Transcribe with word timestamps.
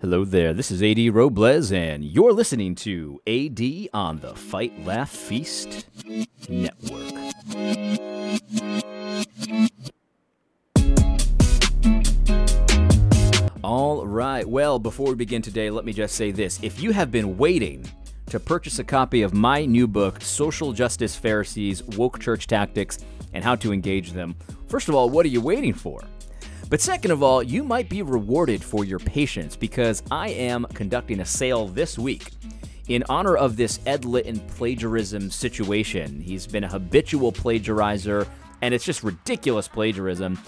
Hello 0.00 0.24
there, 0.24 0.54
this 0.54 0.70
is 0.70 0.80
AD 0.80 1.12
Robles, 1.12 1.72
and 1.72 2.04
you're 2.04 2.32
listening 2.32 2.76
to 2.76 3.20
AD 3.26 3.88
on 3.92 4.20
the 4.20 4.32
Fight 4.32 4.84
Laugh 4.84 5.10
Feast 5.10 5.86
Network. 6.48 7.14
All 13.64 14.06
right, 14.06 14.48
well, 14.48 14.78
before 14.78 15.08
we 15.08 15.16
begin 15.16 15.42
today, 15.42 15.68
let 15.68 15.84
me 15.84 15.92
just 15.92 16.14
say 16.14 16.30
this. 16.30 16.60
If 16.62 16.80
you 16.80 16.92
have 16.92 17.10
been 17.10 17.36
waiting 17.36 17.84
to 18.26 18.38
purchase 18.38 18.78
a 18.78 18.84
copy 18.84 19.22
of 19.22 19.34
my 19.34 19.64
new 19.64 19.88
book, 19.88 20.22
Social 20.22 20.72
Justice 20.72 21.16
Pharisees 21.16 21.82
Woke 21.82 22.20
Church 22.20 22.46
Tactics 22.46 23.00
and 23.32 23.42
How 23.42 23.56
to 23.56 23.72
Engage 23.72 24.12
Them, 24.12 24.36
first 24.68 24.88
of 24.88 24.94
all, 24.94 25.10
what 25.10 25.26
are 25.26 25.30
you 25.30 25.40
waiting 25.40 25.74
for? 25.74 26.00
But 26.70 26.82
second 26.82 27.12
of 27.12 27.22
all, 27.22 27.42
you 27.42 27.64
might 27.64 27.88
be 27.88 28.02
rewarded 28.02 28.62
for 28.62 28.84
your 28.84 28.98
patience 28.98 29.56
because 29.56 30.02
I 30.10 30.28
am 30.28 30.66
conducting 30.74 31.20
a 31.20 31.24
sale 31.24 31.66
this 31.66 31.98
week 31.98 32.30
in 32.88 33.04
honor 33.08 33.36
of 33.36 33.56
this 33.56 33.80
Ed 33.86 34.04
Litton 34.04 34.40
plagiarism 34.40 35.30
situation. 35.30 36.20
He's 36.20 36.46
been 36.46 36.64
a 36.64 36.68
habitual 36.68 37.32
plagiarizer, 37.32 38.28
and 38.60 38.74
it's 38.74 38.84
just 38.84 39.02
ridiculous 39.02 39.66
plagiarism. 39.66 40.38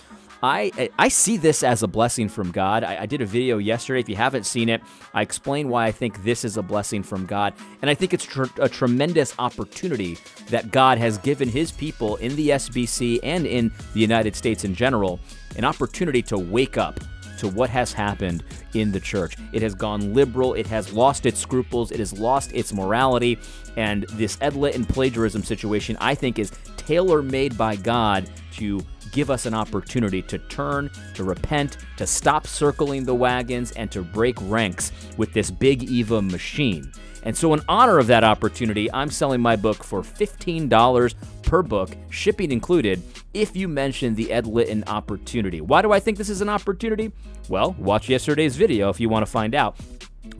I 0.43 0.91
I 0.99 1.09
see 1.09 1.37
this 1.37 1.62
as 1.62 1.83
a 1.83 1.89
blessing 1.89 2.29
from 2.29 2.51
God. 2.51 2.83
I, 2.85 3.03
I, 3.03 3.07
did 3.07 3.21
a 3.21 3.27
video 3.27 3.59
yesterday. 3.59 4.01
If 4.01 4.09
you 4.09 4.17
haven't 4.17 4.45
seen 4.47 4.69
it, 4.69 4.80
I 5.13 5.23
explain 5.23 5.69
why 5.69 5.87
I 5.87 5.93
think 5.93 6.23
this 6.23 6.45
is 6.45 6.57
a 6.57 6.63
blessing 6.63 7.03
from 7.03 7.27
God, 7.27 7.53
and 7.83 7.91
I 7.91 7.95
think 7.95 8.15
it's 8.15 8.25
tr- 8.25 8.45
a 8.59 8.69
tremendous 8.69 9.35
opportunity 9.39 10.19
that 10.49 10.71
God 10.71 10.99
has 10.99 11.19
given 11.19 11.49
His 11.49 11.71
people 11.71 12.16
in 12.16 12.37
the 12.37 12.51
SBC 12.51 13.21
and 13.23 13.47
in 13.47 13.71
the 13.93 14.01
United 14.01 14.35
States 14.35 14.65
in 14.65 14.75
general 14.75 15.21
an 15.57 15.65
opportunity 15.65 16.23
to 16.23 16.39
wake 16.39 16.79
up 16.79 17.01
to 17.41 17.49
what 17.49 17.71
has 17.71 17.93
happened 17.93 18.45
in 18.74 18.93
the 18.93 19.01
church. 19.01 19.37
It 19.52 19.63
has 19.63 19.74
gone 19.74 20.15
liberal, 20.15 20.55
it 20.55 20.66
has 20.66 20.93
lost 20.93 21.27
its 21.27 21.41
scruples, 21.41 21.91
it 21.91 21.99
has 21.99 22.19
lost 22.19 22.52
its 22.52 22.73
morality, 22.73 23.38
and 23.77 24.05
this 24.10 24.37
Ed 24.41 24.55
and 24.55 24.88
plagiarism 24.88 25.43
situation, 25.43 25.97
I 26.01 26.15
think, 26.15 26.38
is 26.38 26.52
tailor 26.77 27.23
made 27.23 27.57
by 27.57 27.77
God 27.77 28.30
to 28.52 28.80
give 29.13 29.30
us 29.30 29.47
an 29.47 29.55
opportunity 29.55 30.23
to 30.23 30.38
turn, 30.38 30.91
to 31.15 31.24
repent, 31.24 31.79
to 31.97 32.07
stop 32.07 32.47
circling 32.47 33.05
the 33.05 33.15
wagons, 33.15 33.73
and 33.73 33.91
to 33.91 34.02
break 34.02 34.37
ranks 34.43 34.93
with 35.16 35.32
this 35.32 35.51
big 35.51 35.85
Eva 35.85 36.21
machine. 36.21 36.93
And 37.23 37.37
so, 37.37 37.52
in 37.54 37.60
honor 37.68 37.99
of 37.99 38.07
that 38.07 38.24
opportunity, 38.24 38.90
I'm 38.93 39.10
selling 39.10 39.40
my 39.40 39.57
book 39.57 39.85
for 39.85 40.01
$15 40.01 41.15
per 41.43 41.63
book, 41.63 41.90
shipping 42.10 42.52
included, 42.52 43.02
if 43.35 43.57
you 43.57 43.68
mention 43.68 44.15
the 44.15 44.32
Ed 44.32 44.46
Litton 44.46 44.85
opportunity. 44.87 45.60
Why 45.60 45.82
do 45.82 45.93
I 45.93 46.01
think 46.01 46.18
this 46.18 46.30
is 46.30 46.41
an 46.41 46.48
opportunity? 46.48 47.13
Well, 47.48 47.74
watch 47.79 48.09
yesterday's 48.09 48.57
video 48.57 48.88
if 48.88 49.01
you 49.01 49.09
want 49.09 49.26
to 49.26 49.30
find 49.30 49.54
out. 49.54 49.76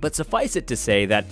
But 0.01 0.15
suffice 0.15 0.57
it 0.57 0.67
to 0.69 0.77
say 0.77 1.07
that 1.07 1.27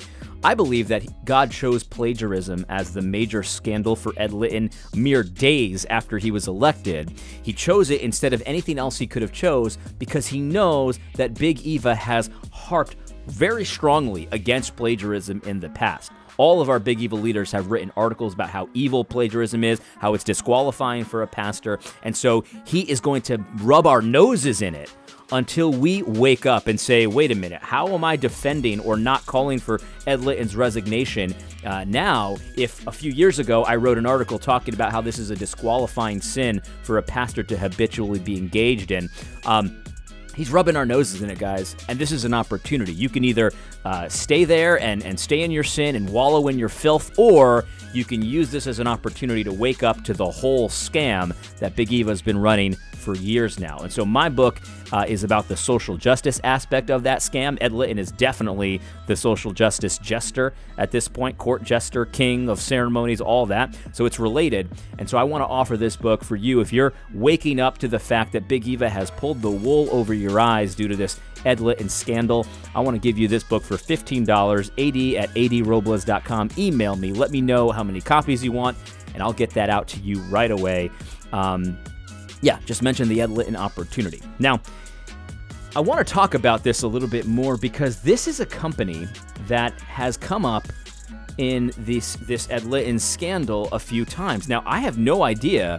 I 0.44 0.54
believe 0.54 0.86
that 0.88 1.24
God 1.24 1.50
chose 1.50 1.82
plagiarism 1.82 2.64
as 2.68 2.92
the 2.92 3.02
major 3.02 3.42
scandal 3.42 3.96
for 3.96 4.12
Ed 4.16 4.32
Litton 4.32 4.70
mere 4.94 5.24
days 5.24 5.84
after 5.86 6.16
he 6.18 6.30
was 6.30 6.46
elected. 6.46 7.12
He 7.42 7.52
chose 7.52 7.90
it 7.90 8.02
instead 8.02 8.32
of 8.32 8.42
anything 8.46 8.78
else 8.78 8.98
he 8.98 9.06
could 9.06 9.22
have 9.22 9.32
chose 9.32 9.78
because 9.98 10.28
he 10.28 10.40
knows 10.40 11.00
that 11.16 11.34
Big 11.34 11.60
Eva 11.62 11.94
has 11.94 12.30
harped 12.52 12.96
very 13.28 13.64
strongly 13.64 14.28
against 14.32 14.76
plagiarism 14.76 15.40
in 15.44 15.60
the 15.60 15.68
past. 15.68 16.12
All 16.36 16.60
of 16.60 16.68
our 16.68 16.78
Big 16.78 17.00
Eva 17.00 17.16
leaders 17.16 17.50
have 17.52 17.70
written 17.70 17.90
articles 17.96 18.32
about 18.32 18.50
how 18.50 18.68
evil 18.72 19.04
plagiarism 19.04 19.64
is, 19.64 19.80
how 19.98 20.14
it's 20.14 20.22
disqualifying 20.22 21.04
for 21.04 21.22
a 21.22 21.26
pastor, 21.26 21.80
and 22.04 22.16
so 22.16 22.44
he 22.64 22.82
is 22.82 23.00
going 23.00 23.22
to 23.22 23.38
rub 23.56 23.86
our 23.86 24.00
noses 24.00 24.62
in 24.62 24.74
it 24.74 24.92
until 25.32 25.72
we 25.72 26.02
wake 26.02 26.46
up 26.46 26.68
and 26.68 26.78
say, 26.80 27.06
wait 27.06 27.30
a 27.30 27.34
minute, 27.34 27.60
how 27.62 27.88
am 27.88 28.04
I 28.04 28.16
defending 28.16 28.80
or 28.80 28.96
not 28.96 29.26
calling 29.26 29.58
for 29.58 29.80
Ed 30.06 30.20
Litton's 30.20 30.56
resignation 30.56 31.34
uh, 31.64 31.84
now 31.84 32.36
if 32.56 32.86
a 32.86 32.92
few 32.92 33.12
years 33.12 33.38
ago 33.38 33.64
I 33.64 33.76
wrote 33.76 33.98
an 33.98 34.06
article 34.06 34.38
talking 34.38 34.74
about 34.74 34.92
how 34.92 35.00
this 35.00 35.18
is 35.18 35.30
a 35.30 35.36
disqualifying 35.36 36.20
sin 36.20 36.62
for 36.82 36.98
a 36.98 37.02
pastor 37.02 37.42
to 37.42 37.58
habitually 37.58 38.20
be 38.20 38.38
engaged 38.38 38.90
in? 38.90 39.10
Um, 39.44 39.82
he's 40.38 40.52
rubbing 40.52 40.76
our 40.76 40.86
noses 40.86 41.20
in 41.20 41.28
it, 41.30 41.38
guys. 41.38 41.74
And 41.88 41.98
this 41.98 42.12
is 42.12 42.24
an 42.24 42.32
opportunity. 42.32 42.92
You 42.92 43.08
can 43.08 43.24
either 43.24 43.52
uh, 43.84 44.08
stay 44.08 44.44
there 44.44 44.80
and, 44.80 45.04
and 45.04 45.18
stay 45.18 45.42
in 45.42 45.50
your 45.50 45.64
sin 45.64 45.96
and 45.96 46.08
wallow 46.08 46.46
in 46.46 46.58
your 46.58 46.68
filth, 46.68 47.18
or 47.18 47.64
you 47.92 48.04
can 48.04 48.22
use 48.22 48.50
this 48.50 48.68
as 48.68 48.78
an 48.78 48.86
opportunity 48.86 49.42
to 49.42 49.52
wake 49.52 49.82
up 49.82 50.04
to 50.04 50.14
the 50.14 50.30
whole 50.30 50.68
scam 50.68 51.34
that 51.58 51.74
Big 51.74 51.92
Eva's 51.92 52.22
been 52.22 52.38
running 52.38 52.76
for 52.98 53.16
years 53.16 53.58
now. 53.58 53.78
And 53.78 53.92
so 53.92 54.04
my 54.04 54.28
book 54.28 54.60
uh, 54.92 55.04
is 55.08 55.24
about 55.24 55.48
the 55.48 55.56
social 55.56 55.96
justice 55.96 56.40
aspect 56.44 56.90
of 56.90 57.02
that 57.04 57.20
scam. 57.20 57.56
Ed 57.60 57.72
Litton 57.72 57.98
is 57.98 58.10
definitely 58.12 58.80
the 59.06 59.16
social 59.16 59.52
justice 59.52 59.98
jester 59.98 60.52
at 60.76 60.90
this 60.90 61.08
point, 61.08 61.38
court 61.38 61.62
jester, 61.62 62.04
king 62.04 62.48
of 62.48 62.60
ceremonies, 62.60 63.20
all 63.20 63.46
that. 63.46 63.76
So 63.92 64.04
it's 64.04 64.18
related. 64.18 64.68
And 64.98 65.08
so 65.08 65.16
I 65.16 65.24
want 65.24 65.42
to 65.42 65.46
offer 65.46 65.76
this 65.76 65.96
book 65.96 66.22
for 66.22 66.36
you 66.36 66.60
if 66.60 66.72
you're 66.72 66.92
waking 67.14 67.60
up 67.60 67.78
to 67.78 67.88
the 67.88 67.98
fact 67.98 68.32
that 68.32 68.48
Big 68.48 68.66
Eva 68.66 68.88
has 68.88 69.10
pulled 69.10 69.40
the 69.42 69.50
wool 69.50 69.88
over 69.90 70.12
your 70.12 70.27
eyes 70.36 70.74
due 70.74 70.88
to 70.88 70.96
this 70.96 71.20
Ed 71.44 71.60
Litton 71.60 71.88
scandal. 71.88 72.46
I 72.74 72.80
want 72.80 72.94
to 72.94 73.00
give 73.00 73.18
you 73.18 73.28
this 73.28 73.44
book 73.44 73.62
for 73.62 73.76
$15, 73.76 74.28
ad 74.28 75.22
at 75.22 75.34
adrobles.com. 75.34 76.50
Email 76.58 76.96
me. 76.96 77.12
Let 77.12 77.30
me 77.30 77.40
know 77.40 77.70
how 77.70 77.82
many 77.82 78.00
copies 78.00 78.44
you 78.44 78.52
want, 78.52 78.76
and 79.14 79.22
I'll 79.22 79.32
get 79.32 79.50
that 79.50 79.70
out 79.70 79.88
to 79.88 80.00
you 80.00 80.20
right 80.22 80.50
away. 80.50 80.90
Um, 81.32 81.78
yeah, 82.40 82.58
just 82.64 82.82
mention 82.82 83.08
the 83.08 83.20
Ed 83.20 83.30
Litton 83.30 83.56
opportunity. 83.56 84.22
Now, 84.38 84.60
I 85.76 85.80
want 85.80 86.04
to 86.06 86.12
talk 86.12 86.34
about 86.34 86.64
this 86.64 86.82
a 86.82 86.88
little 86.88 87.08
bit 87.08 87.26
more 87.26 87.56
because 87.56 88.00
this 88.00 88.26
is 88.26 88.40
a 88.40 88.46
company 88.46 89.06
that 89.46 89.78
has 89.82 90.16
come 90.16 90.44
up 90.44 90.66
in 91.36 91.72
this 91.78 92.16
this 92.16 92.50
Ed 92.50 92.64
Litton 92.64 92.98
scandal 92.98 93.68
a 93.70 93.78
few 93.78 94.04
times. 94.04 94.48
Now, 94.48 94.62
I 94.66 94.80
have 94.80 94.98
no 94.98 95.22
idea 95.22 95.78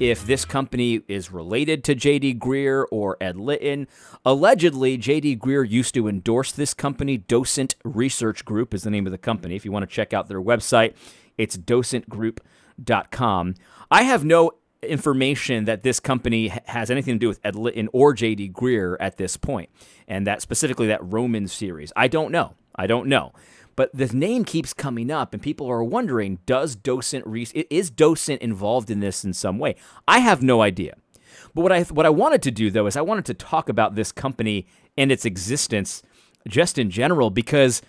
if 0.00 0.26
this 0.26 0.44
company 0.46 1.02
is 1.06 1.30
related 1.30 1.84
to 1.84 1.94
JD 1.94 2.38
Greear 2.38 2.86
or 2.90 3.18
Ed 3.20 3.36
Litton. 3.36 3.86
Allegedly, 4.24 4.96
JD 4.96 5.38
Greear 5.38 5.68
used 5.68 5.92
to 5.94 6.08
endorse 6.08 6.50
this 6.50 6.72
company. 6.72 7.18
Docent 7.18 7.76
Research 7.84 8.46
Group 8.46 8.72
is 8.72 8.82
the 8.82 8.90
name 8.90 9.06
of 9.06 9.12
the 9.12 9.18
company. 9.18 9.54
If 9.54 9.64
you 9.66 9.70
want 9.70 9.88
to 9.88 9.94
check 9.94 10.14
out 10.14 10.26
their 10.26 10.40
website, 10.40 10.94
it's 11.36 11.56
docentgroup.com. 11.56 13.54
I 13.90 14.02
have 14.04 14.24
no 14.24 14.52
information 14.82 15.66
that 15.66 15.82
this 15.82 16.00
company 16.00 16.48
has 16.64 16.90
anything 16.90 17.16
to 17.16 17.18
do 17.18 17.28
with 17.28 17.40
Ed 17.44 17.54
Litton 17.54 17.90
or 17.92 18.14
J.D. 18.14 18.48
Greer 18.48 18.96
at 18.98 19.18
this 19.18 19.36
point, 19.36 19.68
and 20.08 20.26
that 20.26 20.40
specifically 20.40 20.86
that 20.86 21.04
Roman 21.04 21.46
series. 21.46 21.92
I 21.94 22.08
don't 22.08 22.32
know. 22.32 22.54
I 22.74 22.86
don't 22.86 23.06
know. 23.06 23.32
But 23.80 23.88
this 23.94 24.12
name 24.12 24.44
keeps 24.44 24.74
coming 24.74 25.10
up, 25.10 25.32
and 25.32 25.42
people 25.42 25.66
are 25.70 25.82
wondering: 25.82 26.40
Does 26.44 26.76
Docent 26.76 27.24
is 27.54 27.90
Docent 27.90 28.42
involved 28.42 28.90
in 28.90 29.00
this 29.00 29.24
in 29.24 29.32
some 29.32 29.58
way? 29.58 29.74
I 30.06 30.18
have 30.18 30.42
no 30.42 30.60
idea. 30.60 30.96
But 31.54 31.62
what 31.62 31.72
I 31.72 31.84
what 31.84 32.04
I 32.04 32.10
wanted 32.10 32.42
to 32.42 32.50
do 32.50 32.70
though 32.70 32.86
is 32.86 32.94
I 32.94 33.00
wanted 33.00 33.24
to 33.24 33.32
talk 33.32 33.70
about 33.70 33.94
this 33.94 34.12
company 34.12 34.66
and 34.98 35.10
its 35.10 35.24
existence 35.24 36.02
just 36.46 36.76
in 36.76 36.90
general 36.90 37.30
because 37.30 37.80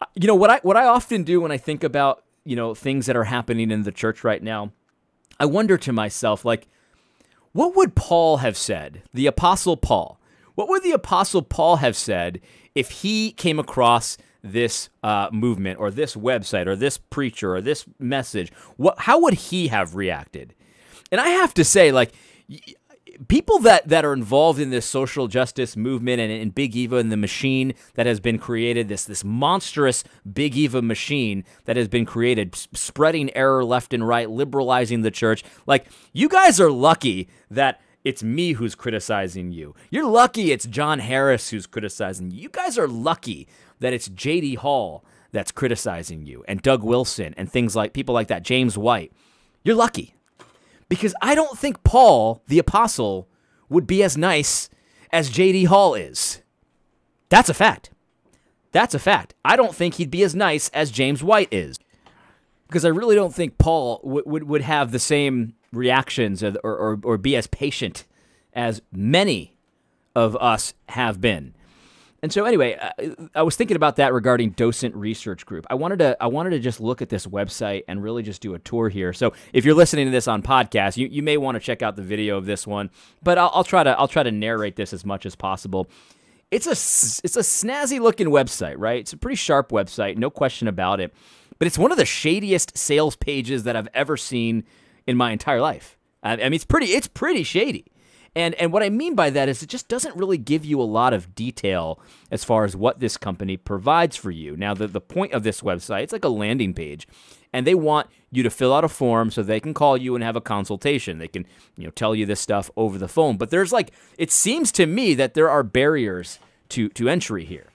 uh, 0.00 0.06
you 0.14 0.28
know 0.28 0.36
what 0.36 0.48
I 0.48 0.60
what 0.62 0.76
I 0.76 0.86
often 0.86 1.24
do 1.24 1.40
when 1.40 1.50
I 1.50 1.56
think 1.56 1.82
about 1.82 2.22
you 2.44 2.54
know 2.54 2.72
things 2.76 3.06
that 3.06 3.16
are 3.16 3.24
happening 3.24 3.72
in 3.72 3.82
the 3.82 3.90
church 3.90 4.22
right 4.22 4.40
now 4.40 4.70
I 5.40 5.46
wonder 5.46 5.76
to 5.76 5.92
myself, 5.92 6.44
like, 6.44 6.68
what 7.50 7.74
would 7.74 7.96
Paul 7.96 8.36
have 8.36 8.56
said, 8.56 9.02
the 9.12 9.26
Apostle 9.26 9.76
Paul? 9.76 10.20
What 10.54 10.68
would 10.68 10.84
the 10.84 10.92
Apostle 10.92 11.42
Paul 11.42 11.76
have 11.76 11.96
said 11.96 12.40
if 12.76 12.90
he 13.02 13.32
came 13.32 13.58
across 13.58 14.16
this 14.52 14.88
uh, 15.02 15.28
movement 15.32 15.78
or 15.78 15.90
this 15.90 16.14
website 16.14 16.66
or 16.66 16.76
this 16.76 16.98
preacher 16.98 17.54
or 17.54 17.60
this 17.60 17.84
message? 17.98 18.52
What, 18.76 18.98
how 19.00 19.20
would 19.20 19.34
he 19.34 19.68
have 19.68 19.94
reacted? 19.94 20.54
And 21.12 21.20
I 21.20 21.28
have 21.28 21.54
to 21.54 21.64
say, 21.64 21.92
like, 21.92 22.12
people 23.28 23.58
that, 23.60 23.88
that 23.88 24.04
are 24.04 24.12
involved 24.12 24.60
in 24.60 24.70
this 24.70 24.86
social 24.86 25.28
justice 25.28 25.76
movement 25.76 26.20
and 26.20 26.30
in 26.30 26.50
Big 26.50 26.76
Eva 26.76 26.96
and 26.96 27.10
the 27.10 27.16
machine 27.16 27.74
that 27.94 28.06
has 28.06 28.20
been 28.20 28.38
created, 28.38 28.88
this 28.88 29.04
this 29.04 29.24
monstrous 29.24 30.04
Big 30.30 30.56
Eva 30.56 30.82
machine 30.82 31.44
that 31.64 31.76
has 31.76 31.88
been 31.88 32.04
created, 32.04 32.54
spreading 32.54 33.34
error 33.36 33.64
left 33.64 33.92
and 33.92 34.06
right, 34.06 34.30
liberalizing 34.30 35.02
the 35.02 35.10
church. 35.10 35.44
Like 35.66 35.86
you 36.12 36.28
guys 36.28 36.60
are 36.60 36.70
lucky 36.70 37.28
that 37.50 37.80
it's 38.04 38.22
me 38.22 38.52
who's 38.52 38.76
criticizing 38.76 39.50
you. 39.50 39.74
You're 39.90 40.08
lucky 40.08 40.52
it's 40.52 40.66
John 40.66 41.00
Harris 41.00 41.50
who's 41.50 41.66
criticizing 41.66 42.30
you. 42.30 42.42
You 42.42 42.48
guys 42.48 42.78
are 42.78 42.88
lucky 42.88 43.48
that 43.80 43.92
it's 43.92 44.08
JD 44.08 44.58
Hall 44.58 45.04
that's 45.32 45.52
criticizing 45.52 46.24
you 46.24 46.44
and 46.48 46.62
Doug 46.62 46.82
Wilson 46.82 47.34
and 47.36 47.50
things 47.50 47.76
like 47.76 47.92
people 47.92 48.14
like 48.14 48.28
that, 48.28 48.42
James 48.42 48.78
White. 48.78 49.12
You're 49.64 49.74
lucky 49.74 50.14
because 50.88 51.14
I 51.20 51.34
don't 51.34 51.58
think 51.58 51.82
Paul, 51.82 52.42
the 52.46 52.58
apostle, 52.58 53.28
would 53.68 53.86
be 53.86 54.02
as 54.02 54.16
nice 54.16 54.70
as 55.12 55.30
J.D. 55.30 55.64
Hall 55.64 55.94
is. 55.94 56.42
That's 57.28 57.48
a 57.48 57.54
fact. 57.54 57.90
That's 58.72 58.94
a 58.94 58.98
fact. 58.98 59.34
I 59.44 59.56
don't 59.56 59.74
think 59.74 59.94
he'd 59.94 60.10
be 60.10 60.22
as 60.22 60.34
nice 60.34 60.68
as 60.70 60.90
James 60.90 61.22
White 61.22 61.48
is. 61.52 61.78
Because 62.68 62.84
I 62.84 62.88
really 62.88 63.14
don't 63.14 63.34
think 63.34 63.58
Paul 63.58 64.00
w- 64.02 64.22
would, 64.26 64.44
would 64.44 64.62
have 64.62 64.90
the 64.90 64.98
same 64.98 65.54
reactions 65.72 66.42
or, 66.42 66.56
or, 66.62 67.00
or 67.02 67.16
be 67.16 67.36
as 67.36 67.46
patient 67.46 68.04
as 68.52 68.82
many 68.92 69.56
of 70.14 70.36
us 70.36 70.74
have 70.90 71.20
been. 71.20 71.54
And 72.22 72.32
so 72.32 72.44
anyway, 72.44 72.78
I, 72.80 73.14
I 73.34 73.42
was 73.42 73.56
thinking 73.56 73.76
about 73.76 73.96
that 73.96 74.12
regarding 74.12 74.50
Docent 74.50 74.94
Research 74.94 75.44
Group. 75.44 75.66
I 75.68 75.74
wanted 75.74 75.98
to 76.00 76.16
I 76.20 76.26
wanted 76.26 76.50
to 76.50 76.58
just 76.58 76.80
look 76.80 77.02
at 77.02 77.08
this 77.08 77.26
website 77.26 77.84
and 77.88 78.02
really 78.02 78.22
just 78.22 78.40
do 78.40 78.54
a 78.54 78.58
tour 78.58 78.88
here. 78.88 79.12
So 79.12 79.32
if 79.52 79.64
you're 79.64 79.74
listening 79.74 80.06
to 80.06 80.10
this 80.10 80.26
on 80.26 80.42
podcast, 80.42 80.96
you, 80.96 81.08
you 81.08 81.22
may 81.22 81.36
want 81.36 81.56
to 81.56 81.60
check 81.60 81.82
out 81.82 81.96
the 81.96 82.02
video 82.02 82.36
of 82.38 82.46
this 82.46 82.66
one, 82.66 82.90
but 83.22 83.38
I'll, 83.38 83.50
I'll 83.52 83.64
try 83.64 83.82
to 83.82 83.90
I'll 83.98 84.08
try 84.08 84.22
to 84.22 84.32
narrate 84.32 84.76
this 84.76 84.92
as 84.92 85.04
much 85.04 85.26
as 85.26 85.36
possible. 85.36 85.88
It's 86.50 86.66
a 86.66 86.72
it's 86.72 87.36
a 87.36 87.40
snazzy 87.40 88.00
looking 88.00 88.28
website, 88.28 88.76
right? 88.78 89.00
It's 89.00 89.12
a 89.12 89.18
pretty 89.18 89.36
sharp 89.36 89.70
website, 89.70 90.16
no 90.16 90.30
question 90.30 90.68
about 90.68 91.00
it. 91.00 91.12
But 91.58 91.66
it's 91.66 91.78
one 91.78 91.90
of 91.90 91.98
the 91.98 92.04
shadiest 92.04 92.76
sales 92.76 93.16
pages 93.16 93.64
that 93.64 93.76
I've 93.76 93.88
ever 93.94 94.16
seen 94.16 94.64
in 95.06 95.16
my 95.16 95.32
entire 95.32 95.60
life. 95.60 95.96
I 96.22 96.36
mean, 96.36 96.54
it's 96.54 96.64
pretty 96.64 96.86
it's 96.86 97.08
pretty 97.08 97.42
shady. 97.42 97.86
And 98.36 98.54
and 98.56 98.70
what 98.70 98.82
I 98.82 98.90
mean 98.90 99.14
by 99.14 99.30
that 99.30 99.48
is 99.48 99.62
it 99.62 99.70
just 99.70 99.88
doesn't 99.88 100.14
really 100.14 100.36
give 100.36 100.62
you 100.62 100.78
a 100.78 100.84
lot 100.84 101.14
of 101.14 101.34
detail 101.34 101.98
as 102.30 102.44
far 102.44 102.66
as 102.66 102.76
what 102.76 103.00
this 103.00 103.16
company 103.16 103.56
provides 103.56 104.14
for 104.14 104.30
you. 104.30 104.58
Now 104.58 104.74
the, 104.74 104.86
the 104.86 105.00
point 105.00 105.32
of 105.32 105.42
this 105.42 105.62
website, 105.62 106.02
it's 106.02 106.12
like 106.12 106.24
a 106.24 106.28
landing 106.28 106.74
page. 106.74 107.08
And 107.54 107.66
they 107.66 107.74
want 107.74 108.08
you 108.30 108.42
to 108.42 108.50
fill 108.50 108.74
out 108.74 108.84
a 108.84 108.88
form 108.88 109.30
so 109.30 109.42
they 109.42 109.58
can 109.58 109.72
call 109.72 109.96
you 109.96 110.14
and 110.14 110.22
have 110.22 110.36
a 110.36 110.42
consultation. 110.42 111.16
They 111.16 111.28
can, 111.28 111.46
you 111.78 111.84
know, 111.84 111.90
tell 111.90 112.14
you 112.14 112.26
this 112.26 112.38
stuff 112.38 112.70
over 112.76 112.98
the 112.98 113.08
phone. 113.08 113.38
But 113.38 113.48
there's 113.48 113.72
like 113.72 113.90
it 114.18 114.30
seems 114.30 114.70
to 114.72 114.84
me 114.84 115.14
that 115.14 115.32
there 115.32 115.48
are 115.48 115.62
barriers 115.62 116.38
to 116.68 116.90
to 116.90 117.08
entry 117.08 117.46
here. 117.46 117.68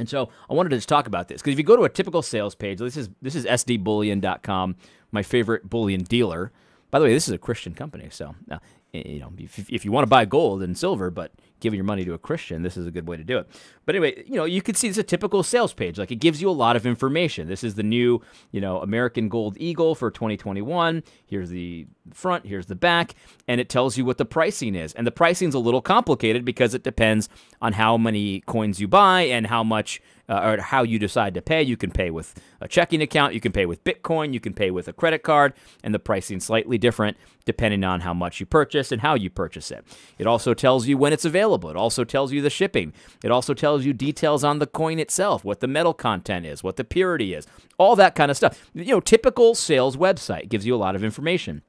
And 0.00 0.08
so 0.08 0.30
I 0.50 0.54
wanted 0.54 0.70
to 0.70 0.76
just 0.78 0.88
talk 0.88 1.06
about 1.06 1.28
this 1.28 1.40
because 1.40 1.52
if 1.52 1.58
you 1.58 1.64
go 1.64 1.76
to 1.76 1.84
a 1.84 1.88
typical 1.88 2.22
sales 2.22 2.56
page, 2.56 2.80
this 2.80 2.96
is 2.96 3.08
this 3.20 3.36
is 3.36 3.44
sdbullion.com, 3.44 4.74
my 5.12 5.22
favorite 5.22 5.70
bullion 5.70 6.02
dealer. 6.02 6.50
By 6.92 6.98
the 6.98 7.06
way, 7.06 7.14
this 7.14 7.26
is 7.26 7.34
a 7.34 7.38
Christian 7.38 7.74
company, 7.74 8.08
so 8.10 8.36
uh, 8.50 8.58
you 8.92 9.18
know, 9.18 9.32
if, 9.38 9.70
if 9.70 9.84
you 9.84 9.92
want 9.92 10.02
to 10.02 10.10
buy 10.10 10.26
gold 10.26 10.62
and 10.62 10.76
silver, 10.76 11.10
but 11.10 11.32
giving 11.60 11.78
your 11.78 11.84
money 11.84 12.04
to 12.04 12.12
a 12.12 12.18
Christian, 12.18 12.62
this 12.62 12.76
is 12.76 12.86
a 12.86 12.90
good 12.90 13.08
way 13.08 13.16
to 13.16 13.24
do 13.24 13.38
it. 13.38 13.48
But 13.86 13.94
anyway, 13.94 14.22
you 14.26 14.34
know, 14.34 14.44
you 14.44 14.60
can 14.60 14.74
see 14.74 14.88
it's 14.88 14.98
a 14.98 15.02
typical 15.02 15.42
sales 15.42 15.72
page. 15.72 15.98
Like 15.98 16.10
it 16.10 16.16
gives 16.16 16.42
you 16.42 16.50
a 16.50 16.52
lot 16.52 16.76
of 16.76 16.84
information. 16.84 17.48
This 17.48 17.64
is 17.64 17.76
the 17.76 17.82
new, 17.82 18.20
you 18.50 18.60
know, 18.60 18.82
American 18.82 19.30
Gold 19.30 19.56
Eagle 19.58 19.94
for 19.94 20.10
2021. 20.10 21.02
Here's 21.24 21.48
the 21.48 21.86
front, 22.12 22.46
here's 22.46 22.66
the 22.66 22.74
back, 22.74 23.14
and 23.48 23.60
it 23.60 23.70
tells 23.70 23.96
you 23.96 24.04
what 24.04 24.18
the 24.18 24.26
pricing 24.26 24.74
is. 24.74 24.92
And 24.92 25.06
the 25.06 25.12
pricing's 25.12 25.54
a 25.54 25.58
little 25.58 25.80
complicated 25.80 26.44
because 26.44 26.74
it 26.74 26.82
depends 26.82 27.30
on 27.62 27.72
how 27.72 27.96
many 27.96 28.40
coins 28.42 28.80
you 28.80 28.88
buy 28.88 29.22
and 29.22 29.46
how 29.46 29.64
much 29.64 30.02
uh, 30.32 30.40
or 30.48 30.62
how 30.62 30.82
you 30.82 30.98
decide 30.98 31.34
to 31.34 31.42
pay. 31.42 31.62
You 31.62 31.76
can 31.76 31.90
pay 31.90 32.10
with 32.10 32.34
a 32.60 32.66
checking 32.66 33.02
account, 33.02 33.34
you 33.34 33.40
can 33.40 33.52
pay 33.52 33.66
with 33.66 33.84
Bitcoin, 33.84 34.32
you 34.32 34.40
can 34.40 34.54
pay 34.54 34.70
with 34.70 34.88
a 34.88 34.92
credit 34.92 35.22
card, 35.22 35.52
and 35.84 35.94
the 35.94 35.98
pricing's 35.98 36.46
slightly 36.46 36.78
different 36.78 37.18
depending 37.44 37.84
on 37.84 38.00
how 38.00 38.14
much 38.14 38.40
you 38.40 38.46
purchase 38.46 38.92
and 38.92 39.02
how 39.02 39.14
you 39.14 39.28
purchase 39.28 39.70
it. 39.70 39.84
It 40.16 40.26
also 40.26 40.54
tells 40.54 40.86
you 40.86 40.96
when 40.96 41.12
it's 41.12 41.26
available. 41.26 41.68
It 41.68 41.76
also 41.76 42.04
tells 42.04 42.32
you 42.32 42.40
the 42.40 42.48
shipping. 42.48 42.94
It 43.22 43.30
also 43.30 43.52
tells 43.52 43.84
you 43.84 43.92
details 43.92 44.42
on 44.42 44.58
the 44.58 44.66
coin 44.66 44.98
itself, 44.98 45.44
what 45.44 45.60
the 45.60 45.66
metal 45.66 45.92
content 45.92 46.46
is, 46.46 46.62
what 46.62 46.76
the 46.76 46.84
purity 46.84 47.34
is, 47.34 47.46
all 47.76 47.94
that 47.96 48.14
kind 48.14 48.30
of 48.30 48.36
stuff. 48.36 48.70
You 48.72 48.86
know, 48.86 49.00
typical 49.00 49.54
sales 49.54 49.98
website 49.98 50.48
gives 50.48 50.64
you 50.64 50.74
a 50.74 50.76
lot 50.76 50.96
of 50.96 51.04
information. 51.04 51.62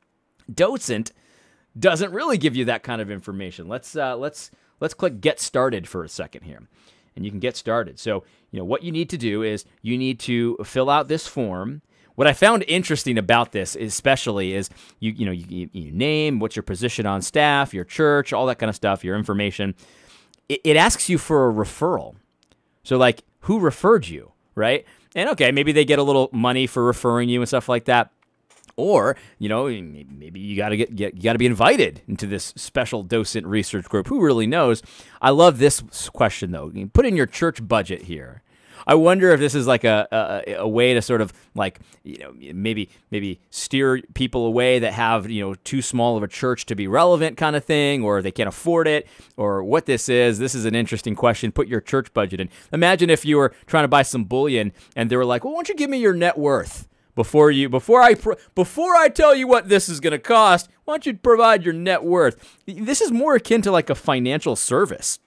Docent 0.53 1.11
doesn't 1.77 2.13
really 2.13 2.37
give 2.37 2.55
you 2.55 2.65
that 2.65 2.83
kind 2.83 3.01
of 3.01 3.11
information. 3.11 3.67
Let's 3.67 3.95
uh, 3.95 4.15
let's 4.15 4.51
let's 4.79 4.93
click 4.93 5.19
get 5.19 5.39
started 5.41 5.87
for 5.87 6.03
a 6.03 6.09
second 6.09 6.43
here 6.43 6.67
and 7.15 7.25
you 7.25 7.31
can 7.31 7.39
get 7.39 7.55
started. 7.55 7.99
So, 7.99 8.23
you 8.51 8.59
know, 8.59 8.65
what 8.65 8.83
you 8.83 8.91
need 8.91 9.09
to 9.09 9.17
do 9.17 9.43
is 9.43 9.65
you 9.81 9.97
need 9.97 10.19
to 10.21 10.57
fill 10.63 10.89
out 10.89 11.07
this 11.07 11.27
form. 11.27 11.81
What 12.15 12.27
I 12.27 12.33
found 12.33 12.63
interesting 12.67 13.17
about 13.17 13.51
this, 13.51 13.75
especially, 13.75 14.53
is 14.53 14.69
you 14.99 15.11
you 15.11 15.25
know 15.25 15.31
you, 15.31 15.69
you 15.73 15.91
name, 15.91 16.39
what's 16.39 16.55
your 16.55 16.63
position 16.63 17.05
on 17.05 17.21
staff, 17.21 17.73
your 17.73 17.85
church, 17.85 18.31
all 18.33 18.45
that 18.45 18.59
kind 18.59 18.69
of 18.69 18.75
stuff, 18.75 19.03
your 19.03 19.15
information. 19.15 19.73
It, 20.47 20.61
it 20.63 20.77
asks 20.77 21.09
you 21.09 21.17
for 21.17 21.49
a 21.49 21.53
referral. 21.53 22.15
So, 22.83 22.97
like, 22.97 23.23
who 23.41 23.59
referred 23.59 24.07
you, 24.07 24.31
right? 24.53 24.85
And 25.15 25.29
okay, 25.29 25.51
maybe 25.51 25.71
they 25.71 25.85
get 25.85 25.99
a 25.99 26.03
little 26.03 26.29
money 26.31 26.67
for 26.67 26.83
referring 26.83 27.29
you 27.29 27.41
and 27.41 27.47
stuff 27.47 27.67
like 27.67 27.85
that. 27.85 28.11
Or, 28.75 29.15
you 29.37 29.49
know, 29.49 29.65
maybe 29.67 30.39
you 30.39 30.57
got 30.57 30.69
to 30.69 30.77
get, 30.77 30.95
get 30.95 31.15
you 31.15 31.21
got 31.21 31.33
to 31.33 31.39
be 31.39 31.45
invited 31.45 32.01
into 32.07 32.25
this 32.25 32.53
special 32.55 33.03
docent 33.03 33.45
research 33.45 33.85
group. 33.85 34.07
Who 34.07 34.21
really 34.21 34.47
knows? 34.47 34.81
I 35.21 35.29
love 35.29 35.59
this 35.59 35.81
question 36.09 36.51
though. 36.51 36.71
Put 36.93 37.05
in 37.05 37.15
your 37.15 37.27
church 37.27 37.65
budget 37.67 38.03
here. 38.03 38.41
I 38.85 38.95
wonder 38.95 39.31
if 39.31 39.39
this 39.39 39.55
is 39.55 39.67
like 39.67 39.83
a, 39.83 40.07
a, 40.47 40.53
a 40.55 40.67
way 40.67 40.93
to 40.93 41.01
sort 41.01 41.21
of 41.21 41.31
like 41.55 41.79
you 42.03 42.17
know 42.17 42.33
maybe 42.53 42.89
maybe 43.11 43.39
steer 43.49 44.01
people 44.13 44.45
away 44.45 44.79
that 44.79 44.93
have 44.93 45.29
you 45.29 45.41
know 45.41 45.55
too 45.63 45.81
small 45.81 46.17
of 46.17 46.23
a 46.23 46.27
church 46.27 46.65
to 46.67 46.75
be 46.75 46.87
relevant 46.87 47.37
kind 47.37 47.55
of 47.55 47.63
thing, 47.63 48.03
or 48.03 48.21
they 48.21 48.31
can't 48.31 48.49
afford 48.49 48.87
it, 48.87 49.07
or 49.37 49.63
what 49.63 49.85
this 49.85 50.09
is. 50.09 50.39
This 50.39 50.55
is 50.55 50.65
an 50.65 50.75
interesting 50.75 51.15
question. 51.15 51.51
Put 51.51 51.67
your 51.67 51.81
church 51.81 52.13
budget 52.13 52.39
in. 52.39 52.49
Imagine 52.71 53.09
if 53.09 53.25
you 53.25 53.37
were 53.37 53.53
trying 53.67 53.83
to 53.83 53.89
buy 53.89 54.01
some 54.01 54.25
bullion 54.25 54.73
and 54.95 55.09
they 55.09 55.15
were 55.15 55.25
like, 55.25 55.43
"Well, 55.43 55.53
why 55.53 55.59
don't 55.59 55.69
you 55.69 55.75
give 55.75 55.89
me 55.89 55.99
your 55.99 56.13
net 56.13 56.37
worth?" 56.37 56.87
Before 57.15 57.51
you 57.51 57.69
before 57.69 58.01
I 58.01 58.15
before 58.55 58.95
I 58.95 59.09
tell 59.09 59.35
you 59.35 59.47
what 59.47 59.69
this 59.69 59.89
is 59.89 59.99
going 59.99 60.11
to 60.11 60.19
cost, 60.19 60.69
why 60.85 60.93
don't 60.93 61.05
you 61.05 61.13
provide 61.15 61.63
your 61.63 61.73
net 61.73 62.03
worth? 62.03 62.59
This 62.65 63.01
is 63.01 63.11
more 63.11 63.35
akin 63.35 63.61
to 63.63 63.71
like 63.71 63.89
a 63.89 63.95
financial 63.95 64.55
service. 64.55 65.19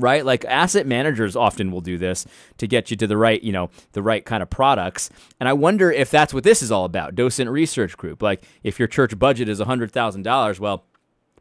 Right? 0.00 0.24
Like 0.24 0.44
asset 0.44 0.86
managers 0.86 1.34
often 1.34 1.72
will 1.72 1.80
do 1.80 1.98
this 1.98 2.24
to 2.58 2.68
get 2.68 2.88
you 2.88 2.96
to 2.98 3.06
the 3.08 3.16
right, 3.16 3.42
you 3.42 3.50
know, 3.50 3.70
the 3.94 4.02
right 4.02 4.24
kind 4.24 4.44
of 4.44 4.48
products. 4.48 5.10
And 5.40 5.48
I 5.48 5.54
wonder 5.54 5.90
if 5.90 6.08
that's 6.08 6.32
what 6.32 6.44
this 6.44 6.62
is 6.62 6.70
all 6.70 6.84
about. 6.84 7.16
Docent 7.16 7.50
research 7.50 7.96
group. 7.96 8.22
Like 8.22 8.44
if 8.62 8.78
your 8.78 8.86
church 8.86 9.18
budget 9.18 9.48
is 9.48 9.58
$100,000, 9.58 10.60
well, 10.60 10.84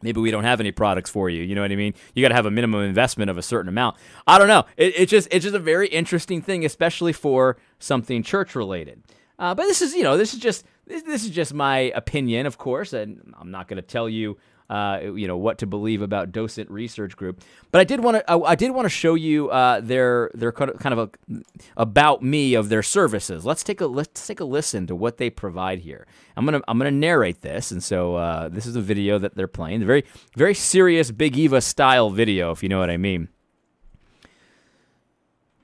maybe 0.01 0.19
we 0.19 0.31
don't 0.31 0.44
have 0.44 0.60
any 0.60 0.72
products 0.72 1.10
for 1.10 1.30
you. 1.30 1.44
You 1.44 1.56
know 1.56 1.62
what 1.62 1.72
I 1.72 1.75
mean? 1.75 1.94
You 2.13 2.24
got 2.24 2.30
to 2.30 2.36
have 2.36 2.48
a 2.48 2.51
minimum 2.51 2.84
investment 2.84 3.30
of 3.30 3.38
a 3.38 3.44
certain 3.44 3.69
amount. 3.69 3.98
I 4.25 4.38
don't 4.38 4.48
know. 4.48 4.66
It, 4.75 5.01
it 5.01 5.06
just 5.07 5.28
it's 5.31 5.44
just 5.44 5.56
a 5.56 5.60
very 5.60 5.88
interesting 5.89 6.42
thing, 6.42 6.66
especially 6.66 7.13
for 7.13 7.57
something 7.80 8.24
church 8.24 8.56
related. 8.56 9.04
Uh, 9.39 9.54
but 9.54 9.63
this 9.63 9.81
is, 9.81 9.94
you 9.94 10.04
know, 10.04 10.18
this 10.18 10.34
is 10.34 10.39
just 10.39 10.66
this, 10.88 11.04
this 11.04 11.24
is 11.24 11.30
just 11.30 11.54
my 11.54 11.92
opinion, 11.95 12.45
of 12.45 12.57
course, 12.57 12.94
and 12.94 13.34
I'm 13.39 13.51
not 13.51 13.68
going 13.68 13.75
to 13.75 13.88
tell 13.88 14.10
you, 14.10 14.38
uh, 14.69 15.00
you 15.01 15.28
know, 15.28 15.38
what 15.38 15.60
to 15.60 15.68
believe 15.68 16.01
about 16.01 16.31
Docent 16.31 16.69
Research 16.72 17.16
Group. 17.16 17.44
But 17.72 17.80
I 17.80 17.84
did 17.84 18.00
want 18.00 18.18
to, 18.18 18.31
I, 18.31 18.51
I, 18.51 18.56
did 18.56 18.72
want 18.72 18.86
to 18.86 18.89
show 18.89 19.13
you 19.13 19.50
uh, 19.50 19.80
their 19.81 20.31
their 20.34 20.51
kind 20.51 20.72
of 20.94 21.00
a, 21.00 21.42
about 21.75 22.24
me 22.24 22.54
of 22.54 22.69
their 22.69 22.84
services. 22.84 23.45
Let's 23.45 23.63
take 23.63 23.80
a 23.80 23.86
let's 23.86 24.25
take 24.25 24.39
a 24.39 24.45
listen 24.45 24.88
to 24.88 24.95
what 24.95 25.18
they 25.18 25.30
provide 25.30 25.80
here. 25.80 26.07
I'm 26.36 26.45
gonna 26.45 26.62
I'm 26.68 26.78
gonna 26.78 26.92
narrate 26.92 27.42
this, 27.42 27.72
and 27.72 27.84
so 27.84 28.16
uh, 28.16 28.50
this 28.50 28.66
is 28.66 28.75
a 28.75 28.81
video 28.81 29.19
that 29.19 29.36
they're 29.36 29.48
playing, 29.48 29.81
the 29.81 29.86
very 29.86 30.04
very 30.36 30.54
serious 30.54 31.12
Big 31.12 31.38
Eva 31.38 31.62
style 31.62 32.10
video, 32.10 32.51
if 32.51 32.63
you 32.63 32.70
know 32.70 32.79
what 32.79 32.89
I 32.89 32.98
mean. 32.98 33.29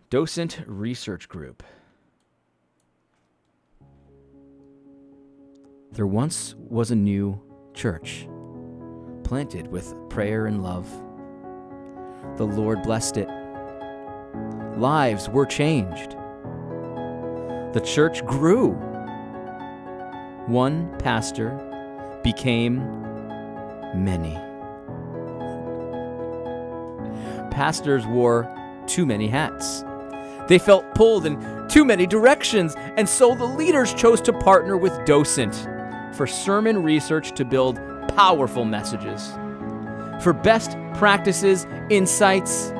Docent 0.10 0.62
Research 0.68 1.28
Group. 1.28 1.64
There 5.94 6.08
once 6.08 6.56
was 6.58 6.90
a 6.90 6.96
new 6.96 7.40
church, 7.76 8.28
planted 9.24 9.68
with 9.68 9.94
prayer 10.10 10.48
and 10.48 10.64
love. 10.64 10.90
The 12.38 12.48
Lord 12.48 12.82
blessed 12.82 13.18
it. 13.18 13.30
Lives 14.80 15.30
were 15.30 15.46
changed. 15.46 16.14
The 17.74 17.82
church 17.86 18.26
grew. 18.26 18.72
One 20.48 20.98
pastor 20.98 21.52
became 22.24 22.78
many. 23.94 24.34
Pastors 27.52 28.08
wore 28.08 28.52
too 28.88 29.06
many 29.06 29.28
hats. 29.28 29.84
They 30.48 30.58
felt 30.58 30.96
pulled 30.96 31.28
in 31.28 31.68
too 31.70 31.86
many 31.86 32.08
directions, 32.08 32.74
and 32.98 33.08
so 33.08 33.36
the 33.36 33.46
leaders 33.46 33.94
chose 33.94 34.22
to 34.22 34.34
partner 34.34 34.76
with 34.76 35.06
Docent 35.06 35.68
for 36.14 36.28
sermon 36.28 36.82
research 36.82 37.32
to 37.34 37.46
build 37.46 37.80
powerful 38.16 38.66
messages, 38.66 39.32
for 40.22 40.34
best 40.34 40.78
practices, 40.94 41.66
insights, 41.90 42.72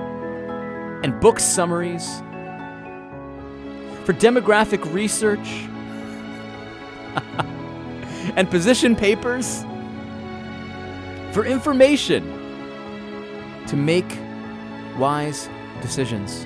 and 1.04 1.20
book 1.20 1.40
summaries, 1.40 2.22
for 4.06 4.14
demographic 4.14 4.94
research, 4.94 5.48
and 8.36 8.50
position 8.50 8.96
papers, 8.96 9.64
for 11.32 11.46
information 11.46 12.24
to 13.68 13.76
make 13.76 14.20
wise 14.98 15.50
decisions 15.82 16.46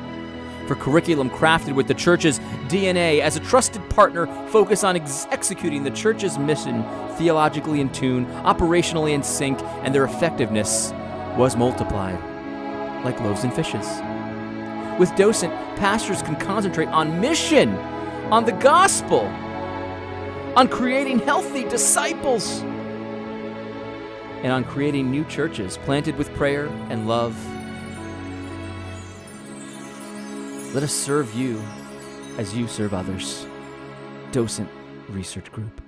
for 0.68 0.76
curriculum 0.76 1.30
crafted 1.30 1.74
with 1.74 1.88
the 1.88 1.94
church's 1.94 2.40
DNA 2.68 3.22
as 3.22 3.38
a 3.38 3.40
trusted 3.40 3.88
partner 3.90 4.28
focused 4.50 4.84
on 4.84 4.96
ex- 4.96 5.26
executing 5.32 5.84
the 5.84 5.92
church's 5.92 6.38
mission 6.38 6.84
theologically 7.16 7.80
in 7.80 7.90
tune, 7.92 8.26
operationally 8.44 9.14
in 9.14 9.24
sync, 9.24 9.60
and 9.84 9.96
their 9.96 10.06
effectiveness 10.06 10.92
was 11.38 11.56
multiplied 11.56 12.20
like 13.04 13.20
loaves 13.22 13.44
and 13.44 13.54
fishes. 13.54 13.88
With 15.00 15.16
docent, 15.16 15.54
pastors 15.78 16.22
can 16.22 16.36
concentrate 16.36 16.88
on 16.90 17.22
mission, 17.22 17.70
on 18.32 18.46
the 18.46 18.52
gospel, 18.52 19.22
on 20.56 20.68
creating 20.68 21.20
healthy 21.20 21.64
disciples, 21.64 22.62
and 24.44 24.52
on 24.52 24.64
creating 24.64 25.10
new 25.10 25.24
churches 25.26 25.78
planted 25.78 26.16
with 26.18 26.34
prayer 26.34 26.68
and 26.90 27.08
love 27.08 27.36
Let 30.74 30.84
us 30.84 30.94
serve 30.94 31.34
you 31.34 31.64
as 32.38 32.54
you 32.54 32.68
serve 32.68 32.94
others. 32.94 33.48
Docent 34.34 34.70
Research 35.10 35.50
Group. 35.52 35.82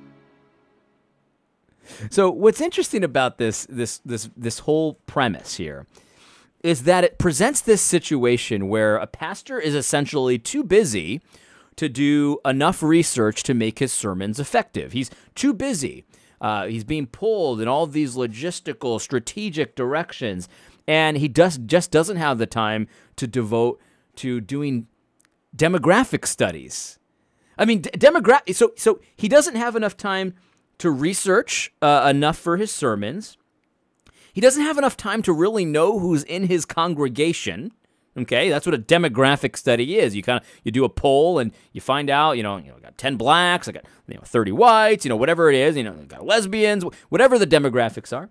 So 2.10 2.32
what's 2.32 2.62
interesting 2.62 3.04
about 3.04 3.38
this 3.38 3.66
this 3.70 4.00
this 4.06 4.30
this 4.38 4.60
whole 4.60 4.94
premise 5.06 5.58
here 5.58 5.86
is 6.64 6.84
that 6.84 7.04
it 7.04 7.18
presents 7.18 7.62
this 7.62 7.82
situation 7.82 8.70
where 8.70 8.96
a 8.96 9.06
pastor 9.06 9.60
is 9.60 9.76
essentially 9.76 10.40
too 10.40 10.64
busy 10.64 11.22
to 11.76 11.90
do 11.90 12.40
enough 12.46 12.82
research 12.82 13.44
to 13.44 13.54
make 13.54 13.80
his 13.80 13.92
sermons 13.92 14.40
effective. 14.40 14.94
He's 14.94 15.12
too 15.36 15.54
busy. 15.54 16.06
Uh, 16.42 16.68
he's 16.68 16.86
being 16.86 17.06
pulled 17.06 17.60
in 17.60 17.68
all 17.68 17.86
these 17.86 18.16
logistical, 18.16 19.02
strategic 19.02 19.76
directions, 19.76 20.48
and 20.88 21.18
he 21.18 21.28
does 21.28 21.58
just 21.58 21.92
doesn't 21.92 22.18
have 22.18 22.38
the 22.38 22.48
time 22.48 22.88
to 23.18 23.28
devote 23.28 23.80
to 24.20 24.42
doing 24.42 24.88
demographic 25.56 26.26
studies. 26.26 27.00
I 27.58 27.66
mean, 27.66 27.82
d-. 27.82 28.54
So 28.54 28.72
so 28.76 29.00
he 29.16 29.28
doesn't 29.28 29.56
have 29.56 29.76
enough 29.76 29.98
time 29.98 30.34
to 30.80 30.90
research 30.90 31.74
uh, 31.82 32.08
enough 32.10 32.38
for 32.38 32.58
his 32.58 32.72
sermons. 32.72 33.38
He 34.34 34.42
doesn't 34.42 34.64
have 34.64 34.78
enough 34.78 34.96
time 34.96 35.22
to 35.24 35.34
really 35.34 35.66
know 35.66 36.00
who's 36.00 36.24
in 36.24 36.48
his 36.48 36.66
congregation. 36.66 37.74
Okay, 38.18 38.50
that's 38.50 38.66
what 38.66 38.76
a 38.76 38.80
demographic 38.80 39.56
study 39.56 39.98
is. 39.98 40.16
You 40.16 40.24
kind 40.24 40.40
of 40.42 40.48
you 40.64 40.72
do 40.72 40.84
a 40.84 40.90
poll 40.90 41.40
and 41.40 41.52
you 41.74 41.82
find 41.82 42.10
out, 42.10 42.34
you 42.38 42.44
know, 42.44 42.58
you 42.58 42.70
know, 42.70 42.76
I 42.78 42.80
got 42.80 42.98
10 42.98 43.18
blacks, 43.18 43.68
I 43.68 43.72
got 43.72 43.86
you 44.08 44.16
know 44.16 44.22
30 44.24 44.52
whites, 44.54 45.06
you 45.06 45.10
know, 45.10 45.16
whatever 45.16 45.50
it 45.50 45.56
is, 45.56 45.78
you 45.78 45.84
know, 45.84 45.96
I 46.00 46.06
got 46.06 46.26
lesbians, 46.26 46.84
whatever 47.10 47.38
the 47.38 47.48
demographics 47.48 48.16
are. 48.16 48.30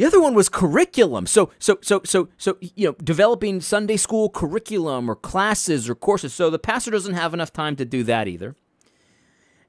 The 0.00 0.06
other 0.06 0.18
one 0.18 0.32
was 0.32 0.48
curriculum. 0.48 1.26
So 1.26 1.50
so 1.58 1.76
so 1.82 2.00
so 2.06 2.30
so 2.38 2.56
you 2.62 2.88
know, 2.88 2.94
developing 3.04 3.60
Sunday 3.60 3.98
school 3.98 4.30
curriculum 4.30 5.10
or 5.10 5.14
classes 5.14 5.90
or 5.90 5.94
courses. 5.94 6.32
So 6.32 6.48
the 6.48 6.58
pastor 6.58 6.90
doesn't 6.90 7.12
have 7.12 7.34
enough 7.34 7.52
time 7.52 7.76
to 7.76 7.84
do 7.84 8.02
that 8.04 8.26
either. 8.26 8.56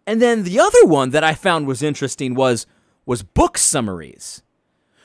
And 0.07 0.21
then 0.21 0.43
the 0.43 0.57
other 0.57 0.85
one 0.85 1.09
that 1.09 1.25
I 1.25 1.33
found 1.33 1.67
was 1.67 1.83
interesting 1.83 2.33
was 2.33 2.65
was 3.05 3.23
book 3.23 3.57
summaries. 3.57 4.41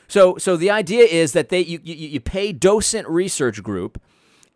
So 0.07 0.37
so 0.39 0.57
the 0.57 0.71
idea 0.71 1.03
is 1.03 1.33
that 1.33 1.49
they 1.49 1.59
you, 1.59 1.81
you, 1.83 1.97
you 1.97 2.21
pay 2.21 2.53
docent 2.53 3.09
research 3.09 3.65
group 3.65 4.01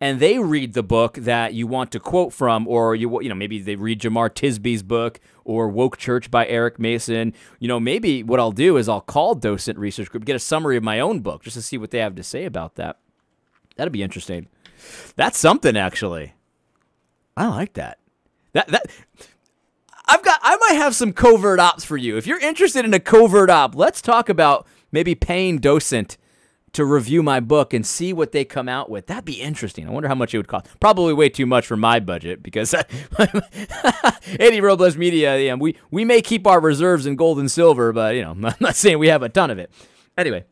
and 0.01 0.19
they 0.19 0.39
read 0.39 0.73
the 0.73 0.81
book 0.81 1.13
that 1.13 1.53
you 1.53 1.67
want 1.67 1.91
to 1.91 1.99
quote 1.99 2.33
from, 2.33 2.67
or 2.67 2.95
you 2.95 3.21
you 3.21 3.29
know 3.29 3.35
maybe 3.35 3.59
they 3.61 3.75
read 3.75 4.01
Jemar 4.01 4.29
Tisby's 4.31 4.81
book 4.81 5.19
or 5.45 5.69
Woke 5.69 5.97
Church 5.97 6.31
by 6.31 6.47
Eric 6.47 6.79
Mason. 6.79 7.33
You 7.59 7.67
know 7.67 7.79
maybe 7.79 8.23
what 8.23 8.39
I'll 8.39 8.51
do 8.51 8.75
is 8.77 8.89
I'll 8.89 8.99
call 8.99 9.35
Docent 9.35 9.77
Research 9.77 10.09
Group, 10.09 10.25
get 10.25 10.35
a 10.35 10.39
summary 10.39 10.75
of 10.75 10.83
my 10.83 10.99
own 10.99 11.19
book 11.19 11.43
just 11.43 11.53
to 11.55 11.61
see 11.61 11.77
what 11.77 11.91
they 11.91 11.99
have 11.99 12.15
to 12.15 12.23
say 12.23 12.45
about 12.45 12.75
that. 12.75 12.97
That'd 13.77 13.93
be 13.93 14.03
interesting. 14.03 14.47
That's 15.15 15.37
something 15.37 15.77
actually. 15.77 16.33
I 17.37 17.47
like 17.47 17.73
that. 17.73 17.99
That 18.53 18.67
that 18.69 18.87
I've 20.07 20.23
got 20.23 20.39
I 20.41 20.57
might 20.57 20.77
have 20.77 20.95
some 20.95 21.13
covert 21.13 21.59
ops 21.59 21.85
for 21.85 21.95
you. 21.95 22.17
If 22.17 22.25
you're 22.25 22.39
interested 22.39 22.83
in 22.85 22.93
a 22.95 22.99
covert 22.99 23.51
op, 23.51 23.75
let's 23.75 24.01
talk 24.01 24.29
about 24.29 24.65
maybe 24.91 25.13
paying 25.13 25.59
docent 25.59 26.17
to 26.73 26.85
review 26.85 27.21
my 27.21 27.39
book 27.39 27.73
and 27.73 27.85
see 27.85 28.13
what 28.13 28.31
they 28.31 28.45
come 28.45 28.69
out 28.69 28.89
with. 28.89 29.07
That'd 29.07 29.25
be 29.25 29.41
interesting. 29.41 29.87
I 29.87 29.91
wonder 29.91 30.07
how 30.07 30.15
much 30.15 30.33
it 30.33 30.37
would 30.37 30.47
cost. 30.47 30.67
Probably 30.79 31.13
way 31.13 31.29
too 31.29 31.45
much 31.45 31.67
for 31.67 31.75
my 31.75 31.99
budget 31.99 32.41
because 32.41 32.73
AD 33.19 34.63
Robles 34.63 34.95
Media, 34.95 35.37
yeah, 35.37 35.55
we, 35.55 35.75
we 35.89 36.05
may 36.05 36.21
keep 36.21 36.47
our 36.47 36.61
reserves 36.61 37.05
in 37.05 37.15
gold 37.15 37.39
and 37.39 37.51
silver, 37.51 37.91
but 37.91 38.15
you 38.15 38.21
know, 38.21 38.31
I'm 38.43 38.55
not 38.59 38.75
saying 38.75 38.99
we 38.99 39.09
have 39.09 39.23
a 39.23 39.29
ton 39.29 39.51
of 39.51 39.59
it. 39.59 39.71
Anyway, 40.17 40.45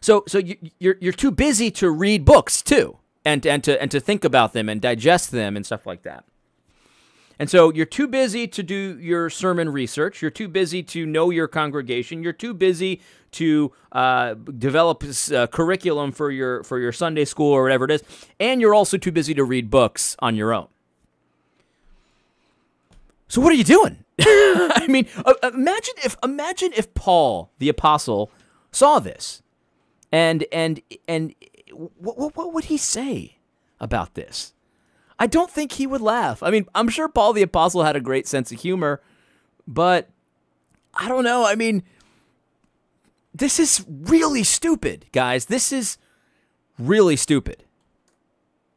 so 0.00 0.24
so 0.26 0.38
you, 0.38 0.56
you're 0.78 0.96
you're 1.00 1.12
too 1.12 1.30
busy 1.30 1.70
to 1.72 1.90
read 1.90 2.24
books 2.24 2.62
too, 2.62 2.98
and 3.24 3.44
and 3.46 3.62
to 3.64 3.80
and 3.80 3.90
to 3.90 4.00
think 4.00 4.24
about 4.24 4.52
them 4.52 4.68
and 4.68 4.80
digest 4.80 5.30
them 5.30 5.56
and 5.56 5.64
stuff 5.64 5.86
like 5.86 6.02
that. 6.02 6.24
And 7.38 7.48
so 7.48 7.72
you're 7.72 7.86
too 7.86 8.08
busy 8.08 8.48
to 8.48 8.62
do 8.62 8.98
your 8.98 9.30
sermon 9.30 9.70
research. 9.70 10.20
You're 10.20 10.30
too 10.30 10.48
busy 10.48 10.82
to 10.84 11.06
know 11.06 11.30
your 11.30 11.46
congregation. 11.46 12.22
You're 12.22 12.32
too 12.32 12.52
busy 12.52 13.00
to 13.32 13.72
uh, 13.92 14.34
develop 14.34 15.04
a 15.04 15.42
uh, 15.42 15.46
curriculum 15.46 16.12
for 16.12 16.30
your 16.30 16.64
for 16.64 16.78
your 16.78 16.92
Sunday 16.92 17.24
school 17.24 17.52
or 17.52 17.62
whatever 17.62 17.84
it 17.84 17.90
is, 17.90 18.02
and 18.40 18.60
you're 18.60 18.74
also 18.74 18.96
too 18.96 19.12
busy 19.12 19.34
to 19.34 19.44
read 19.44 19.70
books 19.70 20.16
on 20.18 20.34
your 20.34 20.52
own. 20.52 20.66
So 23.28 23.40
what 23.40 23.52
are 23.52 23.56
you 23.56 23.64
doing? 23.64 24.04
I 24.20 24.86
mean, 24.88 25.06
uh, 25.24 25.34
imagine 25.42 25.94
if 26.04 26.16
imagine 26.24 26.72
if 26.74 26.92
Paul 26.94 27.50
the 27.58 27.68
apostle 27.68 28.32
saw 28.72 28.98
this, 28.98 29.42
and 30.10 30.44
and 30.50 30.80
and 31.06 31.34
what, 31.70 32.34
what 32.36 32.52
would 32.52 32.64
he 32.64 32.78
say 32.78 33.36
about 33.78 34.14
this? 34.14 34.54
I 35.18 35.26
don't 35.26 35.50
think 35.50 35.72
he 35.72 35.86
would 35.86 36.00
laugh. 36.00 36.42
I 36.42 36.50
mean, 36.50 36.66
I'm 36.74 36.88
sure 36.88 37.08
Paul 37.08 37.32
the 37.32 37.42
Apostle 37.42 37.82
had 37.82 37.96
a 37.96 38.00
great 38.00 38.28
sense 38.28 38.52
of 38.52 38.60
humor, 38.60 39.00
but 39.66 40.08
I 40.94 41.08
don't 41.08 41.24
know. 41.24 41.44
I 41.44 41.54
mean, 41.54 41.82
this 43.34 43.58
is 43.58 43.84
really 43.88 44.44
stupid, 44.44 45.06
guys. 45.12 45.46
This 45.46 45.72
is 45.72 45.98
really 46.78 47.16
stupid. 47.16 47.64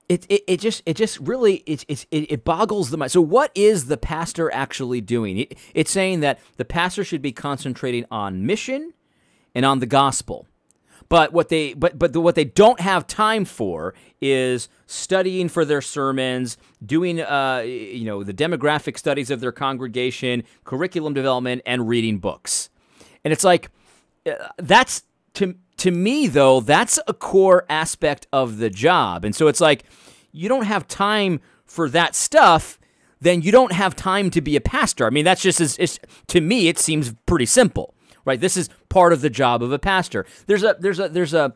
It, 0.09 0.25
it, 0.27 0.43
it 0.45 0.59
just 0.59 0.83
it 0.85 0.97
just 0.97 1.19
really 1.19 1.57
it, 1.65 1.85
it, 1.87 2.05
it 2.11 2.43
boggles 2.43 2.89
the 2.89 2.97
mind. 2.97 3.11
So 3.11 3.21
what 3.21 3.51
is 3.55 3.85
the 3.85 3.95
pastor 3.95 4.53
actually 4.53 4.99
doing? 4.99 5.37
It, 5.37 5.57
it's 5.73 5.91
saying 5.91 6.19
that 6.19 6.39
the 6.57 6.65
pastor 6.65 7.05
should 7.05 7.21
be 7.21 7.31
concentrating 7.31 8.05
on 8.11 8.45
mission 8.45 8.93
and 9.55 9.65
on 9.65 9.79
the 9.79 9.85
gospel. 9.85 10.47
But 11.11 11.33
what 11.33 11.49
they 11.49 11.73
but 11.73 11.99
but 11.99 12.13
the, 12.13 12.21
what 12.21 12.35
they 12.35 12.45
don't 12.45 12.79
have 12.79 13.05
time 13.05 13.43
for 13.43 13.93
is 14.21 14.69
studying 14.87 15.49
for 15.49 15.65
their 15.65 15.81
sermons, 15.81 16.55
doing 16.85 17.19
uh, 17.19 17.63
you 17.65 18.05
know 18.05 18.23
the 18.23 18.33
demographic 18.33 18.97
studies 18.97 19.29
of 19.29 19.41
their 19.41 19.51
congregation, 19.51 20.43
curriculum 20.63 21.13
development, 21.13 21.63
and 21.65 21.89
reading 21.89 22.17
books. 22.17 22.69
And 23.25 23.33
it's 23.33 23.43
like 23.43 23.69
uh, 24.25 24.35
that's 24.55 25.03
to 25.33 25.55
to 25.79 25.91
me 25.91 26.27
though 26.27 26.61
that's 26.61 26.97
a 27.05 27.13
core 27.13 27.65
aspect 27.67 28.27
of 28.31 28.59
the 28.59 28.69
job. 28.69 29.25
And 29.25 29.35
so 29.35 29.49
it's 29.49 29.59
like 29.59 29.83
you 30.31 30.47
don't 30.47 30.63
have 30.63 30.87
time 30.87 31.41
for 31.65 31.89
that 31.89 32.15
stuff 32.15 32.79
then 33.19 33.43
you 33.43 33.51
don't 33.51 33.73
have 33.73 33.95
time 33.95 34.31
to 34.31 34.41
be 34.41 34.55
a 34.55 34.61
pastor. 34.61 35.05
I 35.05 35.11
mean, 35.11 35.25
that's 35.25 35.43
just 35.43 35.61
as, 35.61 35.99
to 36.25 36.41
me, 36.41 36.69
it 36.69 36.79
seems 36.79 37.13
pretty 37.27 37.45
simple 37.45 37.93
right? 38.25 38.39
This 38.39 38.57
is 38.57 38.69
part 38.89 39.13
of 39.13 39.21
the 39.21 39.29
job 39.29 39.63
of 39.63 39.71
a 39.71 39.79
pastor. 39.79 40.25
There's 40.47 40.63
a 40.63 40.75
there's 40.79 40.99
a 40.99 41.09
there's 41.09 41.33
a 41.33 41.55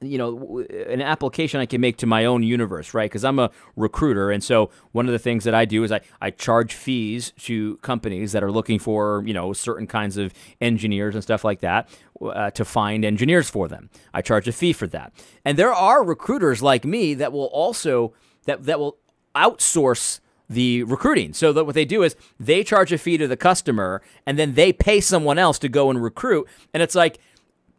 you 0.00 0.18
know 0.18 0.64
an 0.88 1.00
application 1.00 1.60
I 1.60 1.66
can 1.66 1.80
make 1.80 1.96
to 1.98 2.06
my 2.06 2.24
own 2.24 2.42
universe, 2.42 2.94
right? 2.94 3.10
Because 3.10 3.24
I'm 3.24 3.38
a 3.38 3.50
recruiter, 3.76 4.30
and 4.30 4.42
so 4.42 4.70
one 4.92 5.06
of 5.06 5.12
the 5.12 5.18
things 5.18 5.44
that 5.44 5.54
I 5.54 5.64
do 5.64 5.84
is 5.84 5.92
I 5.92 6.00
I 6.20 6.30
charge 6.30 6.74
fees 6.74 7.32
to 7.40 7.76
companies 7.78 8.32
that 8.32 8.42
are 8.42 8.52
looking 8.52 8.78
for 8.78 9.22
you 9.26 9.34
know 9.34 9.52
certain 9.52 9.86
kinds 9.86 10.16
of 10.16 10.32
engineers 10.60 11.14
and 11.14 11.22
stuff 11.22 11.44
like 11.44 11.60
that 11.60 11.88
uh, 12.20 12.50
to 12.50 12.64
find 12.64 13.04
engineers 13.04 13.48
for 13.48 13.68
them. 13.68 13.90
I 14.12 14.22
charge 14.22 14.48
a 14.48 14.52
fee 14.52 14.72
for 14.72 14.86
that, 14.88 15.12
and 15.44 15.58
there 15.58 15.72
are 15.72 16.04
recruiters 16.04 16.62
like 16.62 16.84
me 16.84 17.14
that 17.14 17.32
will 17.32 17.46
also 17.46 18.12
that 18.44 18.64
that 18.64 18.78
will 18.78 18.98
outsource 19.34 20.20
the 20.48 20.82
recruiting. 20.84 21.32
So 21.32 21.52
that 21.52 21.64
what 21.64 21.74
they 21.74 21.84
do 21.84 22.02
is 22.02 22.16
they 22.38 22.62
charge 22.62 22.92
a 22.92 22.98
fee 22.98 23.18
to 23.18 23.28
the 23.28 23.36
customer 23.36 24.02
and 24.24 24.38
then 24.38 24.54
they 24.54 24.72
pay 24.72 25.00
someone 25.00 25.38
else 25.38 25.58
to 25.60 25.68
go 25.68 25.90
and 25.90 26.02
recruit. 26.02 26.48
And 26.72 26.82
it's 26.82 26.94
like, 26.94 27.18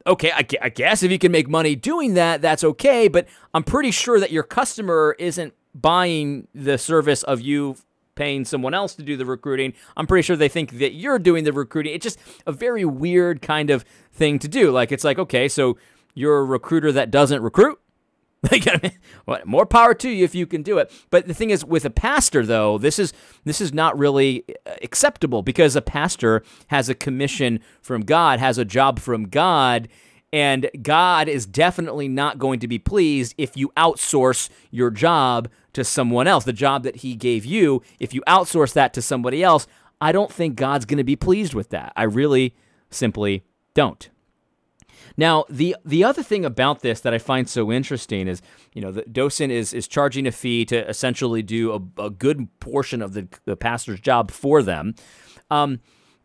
okay, 0.05 0.31
I, 0.31 0.45
I 0.61 0.69
guess 0.69 1.03
if 1.03 1.11
you 1.11 1.19
can 1.19 1.31
make 1.31 1.49
money 1.49 1.75
doing 1.75 2.13
that, 2.15 2.41
that's 2.41 2.63
okay. 2.63 3.07
But 3.07 3.27
I'm 3.53 3.63
pretty 3.63 3.91
sure 3.91 4.19
that 4.19 4.31
your 4.31 4.43
customer 4.43 5.15
isn't 5.19 5.53
buying 5.73 6.47
the 6.53 6.77
service 6.77 7.23
of 7.23 7.41
you 7.41 7.77
paying 8.15 8.45
someone 8.45 8.73
else 8.73 8.95
to 8.95 9.03
do 9.03 9.15
the 9.15 9.25
recruiting. 9.25 9.73
I'm 9.95 10.07
pretty 10.07 10.23
sure 10.23 10.35
they 10.35 10.49
think 10.49 10.79
that 10.79 10.93
you're 10.93 11.19
doing 11.19 11.43
the 11.43 11.53
recruiting. 11.53 11.93
It's 11.93 12.03
just 12.03 12.17
a 12.47 12.51
very 12.51 12.83
weird 12.83 13.41
kind 13.41 13.69
of 13.69 13.85
thing 14.11 14.39
to 14.39 14.47
do. 14.47 14.71
Like, 14.71 14.91
it's 14.91 15.03
like, 15.03 15.19
okay, 15.19 15.47
so 15.47 15.77
you're 16.15 16.39
a 16.39 16.43
recruiter 16.43 16.91
that 16.91 17.11
doesn't 17.11 17.43
recruit 17.43 17.79
more 19.45 19.65
power 19.65 19.93
to 19.93 20.09
you 20.09 20.23
if 20.23 20.35
you 20.35 20.45
can 20.45 20.61
do 20.61 20.77
it. 20.77 20.91
But 21.09 21.27
the 21.27 21.33
thing 21.33 21.49
is, 21.49 21.65
with 21.65 21.85
a 21.85 21.89
pastor, 21.89 22.45
though, 22.45 22.77
this 22.77 22.99
is 22.99 23.13
this 23.43 23.61
is 23.61 23.73
not 23.73 23.97
really 23.97 24.45
uh, 24.65 24.75
acceptable 24.81 25.41
because 25.41 25.75
a 25.75 25.81
pastor 25.81 26.43
has 26.67 26.89
a 26.89 26.95
commission 26.95 27.59
from 27.81 28.01
God, 28.01 28.39
has 28.39 28.57
a 28.57 28.65
job 28.65 28.99
from 28.99 29.25
God, 29.25 29.87
and 30.33 30.69
God 30.81 31.27
is 31.27 31.45
definitely 31.45 32.07
not 32.07 32.39
going 32.39 32.59
to 32.59 32.67
be 32.67 32.79
pleased 32.79 33.33
if 33.37 33.55
you 33.55 33.69
outsource 33.77 34.49
your 34.71 34.89
job 34.89 35.49
to 35.73 35.83
someone 35.83 36.27
else. 36.27 36.43
The 36.43 36.53
job 36.53 36.83
that 36.83 36.97
He 36.97 37.15
gave 37.15 37.45
you, 37.45 37.81
if 37.99 38.13
you 38.13 38.21
outsource 38.27 38.73
that 38.73 38.93
to 38.93 39.01
somebody 39.01 39.43
else, 39.43 39.67
I 39.99 40.11
don't 40.11 40.31
think 40.31 40.55
God's 40.55 40.85
going 40.85 40.97
to 40.97 41.03
be 41.03 41.15
pleased 41.15 41.53
with 41.53 41.69
that. 41.69 41.93
I 41.95 42.03
really 42.03 42.55
simply 42.89 43.43
don't. 43.73 44.09
Now, 45.17 45.45
the 45.49 45.75
the 45.83 46.03
other 46.03 46.21
thing 46.21 46.45
about 46.45 46.81
this 46.81 47.01
that 47.01 47.13
I 47.13 47.17
find 47.17 47.49
so 47.49 47.71
interesting 47.71 48.27
is, 48.27 48.41
you 48.73 48.81
know, 48.81 48.91
the 48.91 49.01
docent 49.01 49.51
is 49.51 49.73
is 49.73 49.87
charging 49.87 50.27
a 50.27 50.31
fee 50.31 50.63
to 50.65 50.87
essentially 50.87 51.41
do 51.41 51.73
a, 51.73 52.03
a 52.03 52.09
good 52.11 52.47
portion 52.59 53.01
of 53.01 53.13
the, 53.13 53.27
the 53.45 53.55
pastor's 53.55 53.99
job 53.99 54.29
for 54.29 54.61
them. 54.61 54.93
Um, 55.49 55.79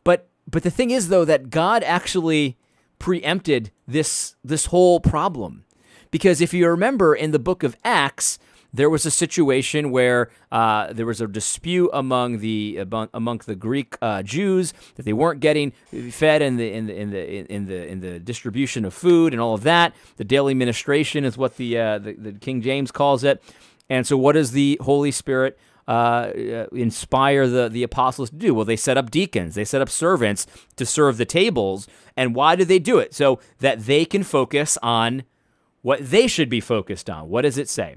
but 0.04 0.28
but 0.46 0.62
the 0.62 0.70
thing 0.70 0.90
is 0.90 1.08
though 1.08 1.24
that 1.24 1.48
God 1.48 1.82
actually 1.82 2.58
preempted 2.98 3.70
this 3.88 4.36
this 4.44 4.66
whole 4.66 5.00
problem. 5.00 5.64
Because 6.10 6.42
if 6.42 6.52
you 6.52 6.68
remember 6.68 7.14
in 7.14 7.30
the 7.30 7.38
book 7.38 7.62
of 7.62 7.74
Acts, 7.84 8.38
there 8.72 8.88
was 8.88 9.04
a 9.04 9.10
situation 9.10 9.90
where 9.90 10.30
uh, 10.50 10.92
there 10.92 11.06
was 11.06 11.20
a 11.20 11.26
dispute 11.26 11.90
among 11.92 12.38
the 12.38 12.78
among, 12.78 13.08
among 13.12 13.38
the 13.44 13.54
Greek 13.54 13.96
uh, 14.00 14.22
Jews 14.22 14.72
that 14.94 15.04
they 15.04 15.12
weren't 15.12 15.40
getting 15.40 15.72
fed 16.10 16.42
in 16.42 16.56
the 16.56 16.72
in 16.72 16.86
the 16.86 16.94
in 16.94 17.10
the 17.10 17.52
in 17.52 17.66
the 17.66 17.86
in 17.86 18.00
the 18.00 18.18
distribution 18.18 18.84
of 18.84 18.94
food 18.94 19.32
and 19.32 19.40
all 19.40 19.54
of 19.54 19.62
that. 19.62 19.94
The 20.16 20.24
daily 20.24 20.54
ministration 20.54 21.24
is 21.24 21.36
what 21.36 21.56
the 21.56 21.78
uh, 21.78 21.98
the, 21.98 22.12
the 22.14 22.32
King 22.32 22.62
James 22.62 22.90
calls 22.90 23.24
it. 23.24 23.42
And 23.90 24.06
so, 24.06 24.16
what 24.16 24.32
does 24.32 24.52
the 24.52 24.78
Holy 24.80 25.10
Spirit 25.10 25.58
uh, 25.86 26.30
inspire 26.72 27.46
the, 27.46 27.68
the 27.68 27.82
apostles 27.82 28.30
to 28.30 28.36
do? 28.36 28.54
Well, 28.54 28.64
they 28.64 28.76
set 28.76 28.96
up 28.96 29.10
deacons, 29.10 29.54
they 29.54 29.64
set 29.64 29.82
up 29.82 29.90
servants 29.90 30.46
to 30.76 30.86
serve 30.86 31.18
the 31.18 31.26
tables. 31.26 31.88
And 32.16 32.34
why 32.34 32.56
do 32.56 32.64
they 32.64 32.78
do 32.78 32.98
it? 32.98 33.14
So 33.14 33.40
that 33.58 33.80
they 33.80 34.04
can 34.04 34.22
focus 34.22 34.78
on 34.82 35.24
what 35.82 36.10
they 36.10 36.26
should 36.26 36.48
be 36.48 36.60
focused 36.60 37.10
on. 37.10 37.28
What 37.28 37.42
does 37.42 37.58
it 37.58 37.68
say? 37.68 37.96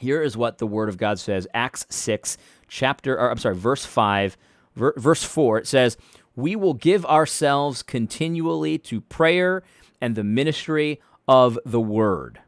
Here 0.00 0.22
is 0.22 0.36
what 0.36 0.58
the 0.58 0.66
Word 0.66 0.88
of 0.88 0.96
God 0.96 1.18
says 1.18 1.46
Acts 1.54 1.86
6, 1.90 2.36
chapter, 2.68 3.18
or 3.18 3.30
I'm 3.30 3.38
sorry, 3.38 3.54
verse 3.54 3.84
5, 3.84 4.36
ver, 4.74 4.94
verse 4.96 5.24
4. 5.24 5.58
It 5.58 5.66
says, 5.66 5.96
We 6.36 6.56
will 6.56 6.74
give 6.74 7.04
ourselves 7.06 7.82
continually 7.82 8.78
to 8.78 9.00
prayer 9.00 9.62
and 10.00 10.14
the 10.14 10.24
ministry 10.24 11.00
of 11.28 11.58
the 11.64 11.80
Word. 11.80 12.40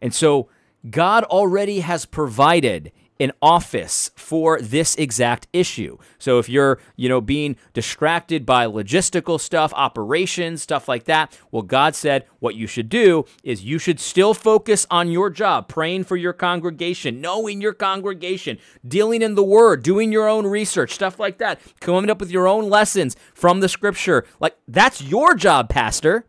And 0.00 0.14
so, 0.14 0.48
God 0.90 1.24
already 1.24 1.80
has 1.80 2.04
provided 2.04 2.92
an 3.20 3.32
office 3.40 4.10
for 4.16 4.60
this 4.60 4.94
exact 4.96 5.46
issue. 5.52 5.96
So 6.18 6.38
if 6.38 6.48
you're, 6.48 6.80
you 6.96 7.08
know, 7.08 7.20
being 7.20 7.56
distracted 7.72 8.44
by 8.44 8.66
logistical 8.66 9.40
stuff, 9.40 9.72
operations, 9.74 10.62
stuff 10.62 10.88
like 10.88 11.04
that, 11.04 11.38
well 11.50 11.62
God 11.62 11.94
said 11.94 12.26
what 12.40 12.56
you 12.56 12.66
should 12.66 12.88
do 12.88 13.24
is 13.42 13.64
you 13.64 13.78
should 13.78 14.00
still 14.00 14.34
focus 14.34 14.86
on 14.90 15.10
your 15.10 15.30
job, 15.30 15.68
praying 15.68 16.04
for 16.04 16.16
your 16.16 16.32
congregation, 16.32 17.20
knowing 17.20 17.60
your 17.60 17.72
congregation, 17.74 18.58
dealing 18.86 19.22
in 19.22 19.34
the 19.34 19.44
word, 19.44 19.82
doing 19.82 20.10
your 20.10 20.28
own 20.28 20.46
research, 20.46 20.92
stuff 20.92 21.20
like 21.20 21.38
that, 21.38 21.60
coming 21.80 22.10
up 22.10 22.20
with 22.20 22.30
your 22.30 22.48
own 22.48 22.68
lessons 22.68 23.16
from 23.32 23.60
the 23.60 23.68
scripture. 23.68 24.24
Like 24.40 24.56
that's 24.66 25.02
your 25.02 25.34
job, 25.34 25.68
pastor. 25.68 26.26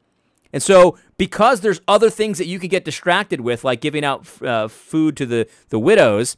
And 0.54 0.64
so, 0.64 0.98
because 1.18 1.60
there's 1.60 1.82
other 1.86 2.10
things 2.10 2.38
that 2.38 2.48
you 2.48 2.60
can 2.60 2.70
get 2.70 2.86
distracted 2.86 3.42
with, 3.42 3.66
like 3.66 3.82
giving 3.82 4.06
out 4.06 4.42
uh, 4.42 4.70
food 4.70 5.18
to 5.18 5.26
the, 5.26 5.50
the 5.68 5.80
widows, 5.80 6.38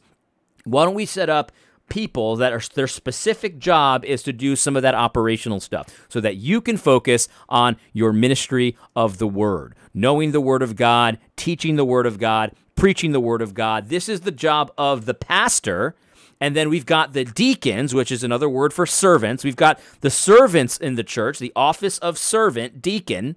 why 0.70 0.84
don't 0.84 0.94
we 0.94 1.06
set 1.06 1.28
up 1.30 1.52
people 1.88 2.36
that 2.36 2.52
are 2.52 2.60
their 2.74 2.86
specific 2.86 3.58
job 3.58 4.04
is 4.04 4.22
to 4.22 4.32
do 4.32 4.54
some 4.54 4.76
of 4.76 4.82
that 4.82 4.94
operational 4.94 5.60
stuff 5.60 5.88
so 6.08 6.20
that 6.20 6.36
you 6.36 6.60
can 6.60 6.76
focus 6.76 7.28
on 7.48 7.76
your 7.92 8.12
ministry 8.12 8.76
of 8.94 9.18
the 9.18 9.26
word, 9.26 9.74
knowing 9.94 10.32
the 10.32 10.40
word 10.40 10.62
of 10.62 10.76
God, 10.76 11.18
teaching 11.36 11.76
the 11.76 11.84
word 11.84 12.06
of 12.06 12.18
God, 12.18 12.52
preaching 12.76 13.12
the 13.12 13.20
word 13.20 13.42
of 13.42 13.54
God. 13.54 13.88
This 13.88 14.08
is 14.08 14.20
the 14.20 14.30
job 14.30 14.72
of 14.76 15.06
the 15.06 15.14
pastor. 15.14 15.94
And 16.40 16.54
then 16.54 16.68
we've 16.68 16.86
got 16.86 17.14
the 17.14 17.24
deacons, 17.24 17.94
which 17.94 18.12
is 18.12 18.22
another 18.22 18.48
word 18.48 18.72
for 18.72 18.86
servants. 18.86 19.42
We've 19.42 19.56
got 19.56 19.80
the 20.02 20.10
servants 20.10 20.76
in 20.76 20.94
the 20.94 21.02
church, 21.02 21.38
the 21.38 21.52
office 21.56 21.98
of 21.98 22.16
servant, 22.16 22.80
deacon 22.80 23.36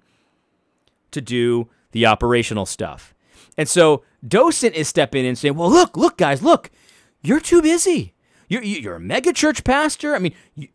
to 1.10 1.20
do 1.20 1.68
the 1.90 2.06
operational 2.06 2.64
stuff. 2.66 3.12
And 3.58 3.68
so 3.68 4.04
Docent 4.26 4.76
is 4.76 4.88
stepping 4.88 5.24
in 5.24 5.30
and 5.30 5.38
saying, 5.38 5.56
well, 5.56 5.70
look, 5.70 5.96
look, 5.96 6.16
guys, 6.16 6.42
look, 6.42 6.70
you're 7.22 7.40
too 7.40 7.62
busy. 7.62 8.14
You're, 8.48 8.62
you're 8.62 8.96
a 8.96 9.00
mega 9.00 9.32
church 9.32 9.64
pastor. 9.64 10.14
I 10.14 10.18
mean, 10.18 10.34
you, 10.54 10.68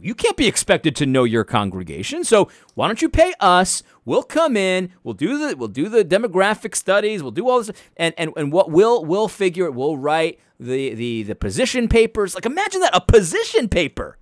you 0.00 0.14
can't 0.14 0.36
be 0.36 0.46
expected 0.46 0.96
to 0.96 1.06
know 1.06 1.24
your 1.24 1.44
congregation. 1.44 2.24
So 2.24 2.50
why 2.74 2.88
don't 2.88 3.00
you 3.00 3.08
pay 3.08 3.34
us? 3.38 3.82
We'll 4.04 4.22
come 4.22 4.56
in. 4.56 4.90
We'll 5.02 5.14
do 5.14 5.38
the 5.38 5.56
we'll 5.56 5.68
do 5.68 5.88
the 5.88 6.04
demographic 6.04 6.74
studies. 6.74 7.22
We'll 7.22 7.32
do 7.32 7.48
all 7.48 7.62
this, 7.62 7.70
and 7.96 8.14
and, 8.18 8.32
and 8.36 8.52
what 8.52 8.70
we'll 8.70 9.04
we'll 9.04 9.28
figure 9.28 9.66
it. 9.66 9.74
We'll 9.74 9.96
write 9.96 10.40
the 10.58 10.94
the 10.94 11.22
the 11.22 11.34
position 11.34 11.88
papers. 11.88 12.34
Like 12.34 12.46
imagine 12.46 12.80
that 12.80 12.94
a 12.94 13.00
position 13.00 13.68
paper. 13.68 14.18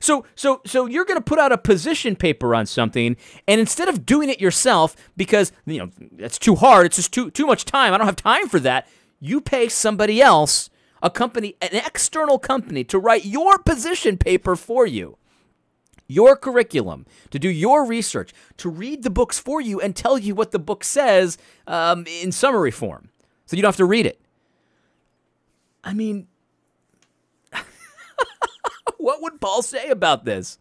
So 0.00 0.26
so 0.34 0.60
so 0.66 0.86
you're 0.86 1.06
going 1.06 1.18
to 1.18 1.24
put 1.24 1.38
out 1.38 1.52
a 1.52 1.58
position 1.58 2.14
paper 2.14 2.54
on 2.54 2.66
something 2.66 3.16
and 3.48 3.60
instead 3.60 3.88
of 3.88 4.04
doing 4.04 4.28
it 4.28 4.38
yourself 4.38 4.94
because 5.16 5.50
you 5.64 5.78
know 5.78 5.90
that's 6.12 6.38
too 6.38 6.56
hard, 6.56 6.86
it's 6.86 6.96
just 6.96 7.12
too 7.12 7.30
too 7.30 7.46
much 7.46 7.64
time. 7.64 7.94
I 7.94 7.98
don't 7.98 8.06
have 8.06 8.16
time 8.16 8.48
for 8.48 8.60
that. 8.60 8.86
You 9.20 9.40
pay 9.40 9.68
somebody 9.68 10.20
else, 10.20 10.68
a 11.04 11.10
company, 11.10 11.54
an 11.60 11.68
external 11.74 12.38
company 12.38 12.82
to 12.82 12.98
write 12.98 13.26
your 13.26 13.58
position 13.58 14.16
paper 14.16 14.56
for 14.56 14.86
you. 14.86 15.18
Your 16.06 16.34
curriculum, 16.34 17.06
to 17.30 17.38
do 17.38 17.48
your 17.48 17.84
research, 17.84 18.32
to 18.56 18.68
read 18.68 19.02
the 19.02 19.10
books 19.10 19.38
for 19.38 19.60
you 19.60 19.80
and 19.80 19.94
tell 19.94 20.18
you 20.18 20.34
what 20.34 20.50
the 20.50 20.58
book 20.58 20.82
says 20.82 21.38
um, 21.66 22.06
in 22.06 22.32
summary 22.32 22.70
form. 22.70 23.10
So 23.46 23.56
you 23.56 23.62
don't 23.62 23.68
have 23.68 23.76
to 23.76 23.84
read 23.84 24.06
it. 24.06 24.20
I 25.82 25.92
mean, 25.92 26.26
what 28.98 29.22
would 29.22 29.40
Paul 29.40 29.62
say 29.62 29.88
about 29.90 30.24
this? 30.24 30.58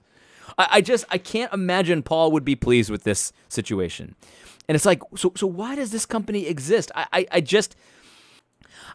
I, 0.57 0.67
I 0.71 0.81
just 0.81 1.05
I 1.09 1.17
can't 1.17 1.53
imagine 1.53 2.03
Paul 2.03 2.31
would 2.33 2.45
be 2.45 2.55
pleased 2.55 2.89
with 2.89 3.03
this 3.03 3.31
situation. 3.47 4.15
And 4.67 4.75
it's 4.75 4.85
like, 4.85 5.01
so 5.15 5.31
so 5.35 5.47
why 5.47 5.75
does 5.75 5.91
this 5.91 6.05
company 6.05 6.47
exist? 6.47 6.91
I 6.95 7.07
I, 7.13 7.27
I 7.31 7.41
just 7.41 7.75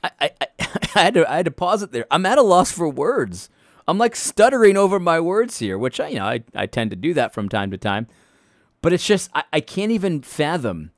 I, 0.02 0.10
I 0.20 0.47
I 0.94 1.02
had 1.02 1.14
to 1.14 1.30
I 1.30 1.36
had 1.36 1.44
to 1.46 1.50
pause 1.50 1.82
it 1.82 1.92
there. 1.92 2.06
I'm 2.10 2.26
at 2.26 2.38
a 2.38 2.42
loss 2.42 2.72
for 2.72 2.88
words. 2.88 3.48
I'm 3.86 3.98
like 3.98 4.16
stuttering 4.16 4.76
over 4.76 5.00
my 5.00 5.18
words 5.18 5.58
here, 5.58 5.78
which 5.78 6.00
I 6.00 6.08
you 6.08 6.18
know 6.18 6.26
I, 6.26 6.44
I 6.54 6.66
tend 6.66 6.90
to 6.90 6.96
do 6.96 7.14
that 7.14 7.32
from 7.32 7.48
time 7.48 7.70
to 7.70 7.78
time. 7.78 8.06
But 8.80 8.92
it's 8.92 9.06
just 9.06 9.30
I, 9.34 9.44
I 9.52 9.60
can't 9.60 9.92
even 9.92 10.22
fathom 10.22 10.92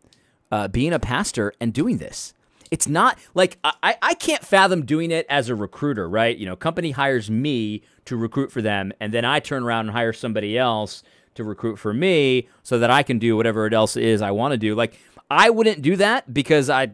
uh, 0.50 0.68
being 0.68 0.92
a 0.92 0.98
pastor 0.98 1.53
and 1.61 1.72
doing 1.72 1.98
this. 1.98 2.35
It's 2.70 2.87
not 2.87 3.18
like 3.35 3.59
I, 3.64 3.96
I 4.00 4.14
can't 4.14 4.44
fathom 4.44 4.85
doing 4.85 5.11
it 5.11 5.26
as 5.29 5.48
a 5.48 5.57
recruiter, 5.57 6.09
right? 6.09 6.37
You 6.37 6.46
know, 6.46 6.55
company 6.55 6.92
hires 6.92 7.29
me 7.29 7.83
to 8.05 8.16
recruit 8.16 8.53
for 8.53 8.62
them, 8.62 8.92
and 9.00 9.12
then 9.12 9.24
I 9.24 9.40
turn 9.40 9.64
around 9.64 9.87
and 9.87 9.90
hire 9.90 10.12
somebody 10.12 10.57
else 10.57 11.03
to 11.35 11.44
recruit 11.44 11.76
for 11.76 11.92
me 11.92 12.48
so 12.62 12.79
that 12.79 12.90
I 12.90 13.03
can 13.03 13.18
do 13.18 13.37
whatever 13.37 13.66
it 13.66 13.72
else 13.72 13.96
is 13.96 14.22
I 14.22 14.31
want 14.31 14.53
to 14.53 14.59
do. 14.59 14.74
Like 14.74 14.98
I 15.30 15.50
wouldn't 15.50 15.82
do 15.82 15.96
that 15.96 16.32
because 16.32 16.68
I 16.68 16.92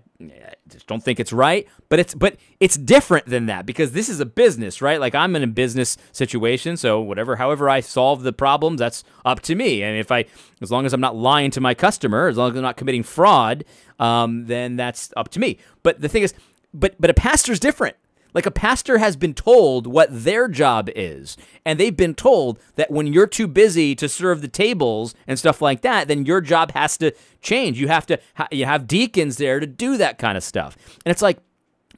just 0.69 0.87
don't 0.87 1.03
think 1.03 1.21
it's 1.21 1.33
right. 1.33 1.67
But 1.89 2.01
it's 2.01 2.15
but 2.15 2.37
it's 2.61 2.77
different 2.77 3.27
than 3.27 3.47
that 3.47 3.67
because 3.67 3.93
this 3.93 4.09
is 4.09 4.21
a 4.21 4.27
business, 4.27 4.83
right? 4.83 5.01
Like 5.01 5.15
I'm 5.15 5.37
in 5.37 5.43
a 5.43 5.47
business 5.47 5.97
situation, 6.13 6.77
so 6.77 7.01
whatever, 7.01 7.37
however 7.37 7.71
I 7.71 7.81
solve 7.81 8.23
the 8.23 8.33
problems, 8.33 8.81
that's 8.81 9.05
up 9.25 9.41
to 9.43 9.55
me. 9.55 9.83
And 9.83 9.99
if 9.99 10.11
I, 10.11 10.27
as 10.61 10.71
long 10.71 10.87
as 10.87 10.93
I'm 10.93 11.01
not 11.01 11.17
lying 11.17 11.51
to 11.53 11.61
my 11.61 11.75
customer, 11.75 12.29
as 12.29 12.37
long 12.37 12.51
as 12.51 12.57
I'm 12.57 12.63
not 12.63 12.77
committing 12.77 13.03
fraud, 13.03 13.65
um, 13.99 14.47
then 14.47 14.77
that's 14.77 15.13
up 15.17 15.29
to 15.31 15.41
me. 15.41 15.59
But 15.83 16.01
the 16.01 16.09
thing 16.09 16.23
is, 16.23 16.35
but 16.75 16.95
but 17.01 17.11
a 17.11 17.15
pastor's 17.15 17.61
different. 17.61 17.97
Like 18.37 18.45
a 18.45 18.51
pastor 18.51 18.99
has 18.99 19.17
been 19.17 19.33
told 19.33 19.87
what 19.87 20.09
their 20.11 20.47
job 20.47 20.91
is, 20.95 21.39
and 21.65 21.81
they've 21.81 21.97
been 21.97 22.15
told 22.15 22.61
that 22.75 22.91
when 22.91 23.07
you're 23.07 23.27
too 23.27 23.47
busy 23.47 23.95
to 23.95 24.11
serve 24.11 24.43
the 24.43 24.47
tables 24.47 25.15
and 25.27 25.39
stuff 25.39 25.63
like 25.63 25.81
that, 25.81 26.07
then 26.07 26.27
your 26.27 26.43
job 26.43 26.73
has 26.73 26.99
to 26.99 27.13
change. 27.41 27.81
You 27.81 27.89
have 27.89 28.05
to 28.09 28.21
you 28.53 28.67
have 28.67 28.87
deacons 28.87 29.39
there 29.39 29.59
to 29.59 29.67
do 29.67 29.97
that 29.97 30.19
kind 30.19 30.37
of 30.37 30.45
stuff. 30.45 30.77
And 31.07 31.11
it's 31.11 31.23
like, 31.23 31.39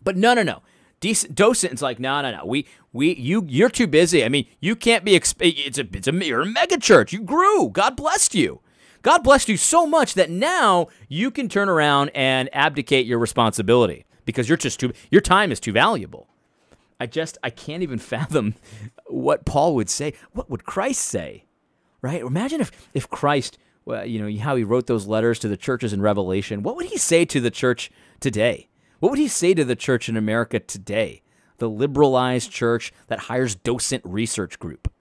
but 0.05 0.17
no, 0.17 0.33
no, 0.33 0.45
no. 0.45 0.63
Decent 1.01 1.35
Docent's 1.35 1.83
like, 1.83 1.99
no, 1.99 2.23
no, 2.23 2.31
no. 2.31 2.47
We, 2.47 2.69
we, 2.93 3.17
you, 3.17 3.45
you're 3.49 3.69
too 3.69 3.89
busy. 3.89 4.25
I 4.25 4.29
mean, 4.29 4.47
you 4.61 4.77
can't 4.77 5.05
be. 5.05 5.19
Exp- 5.19 5.37
it's 5.41 5.79
a, 5.79 5.87
it's 5.93 6.07
a, 6.07 6.13
you're 6.13 6.43
a 6.43 6.47
mega 6.47 6.79
church. 6.79 7.13
You 7.13 7.21
grew. 7.21 7.69
God 7.71 7.97
blessed 7.97 8.37
you. 8.37 8.61
God 9.03 9.25
blessed 9.25 9.49
you 9.49 9.57
so 9.57 9.87
much 9.89 10.15
that 10.15 10.31
now 10.31 10.87
you 11.09 11.33
can 11.33 11.49
turn 11.49 11.69
around 11.69 12.11
and 12.15 12.49
abdicate 12.53 13.07
your 13.07 13.19
responsibility 13.19 14.05
because 14.29 14.47
you're 14.47 14.59
just 14.59 14.79
too 14.79 14.93
your 15.11 15.23
time 15.23 15.51
is 15.51 15.59
too 15.59 15.73
valuable. 15.73 16.29
I 17.01 17.07
just 17.07 17.39
I 17.43 17.49
can't 17.49 17.83
even 17.83 17.99
fathom 18.13 18.57
what 19.07 19.47
Paul 19.47 19.75
would 19.77 19.89
say. 19.89 20.13
What 20.33 20.51
would 20.51 20.67
Christ 20.67 21.01
say? 21.01 21.47
Right? 22.03 22.21
Imagine 22.21 22.61
if 22.61 22.71
if 22.93 23.09
Christ, 23.09 23.57
well, 23.87 24.05
you 24.05 24.21
know, 24.21 24.43
how 24.43 24.55
he 24.55 24.65
wrote 24.65 24.87
those 24.87 25.07
letters 25.07 25.39
to 25.39 25.49
the 25.49 25.57
churches 25.57 25.95
in 25.95 26.03
Revelation. 26.03 26.63
What 26.63 26.77
would 26.77 26.85
he 26.85 26.99
say 26.99 27.25
to 27.25 27.41
the 27.41 27.51
church 27.51 27.91
today? 28.21 28.69
What 29.01 29.09
would 29.09 29.19
he 29.19 29.29
say 29.29 29.55
to 29.55 29.65
the 29.65 29.75
church 29.75 30.11
in 30.11 30.17
America 30.19 30.61
today? 30.61 31.23
The 31.57 31.71
liberalized 31.71 32.51
church 32.51 32.93
that 33.07 33.21
hires 33.21 33.55
Docent 33.55 34.03
research 34.05 34.59
group. 34.59 34.93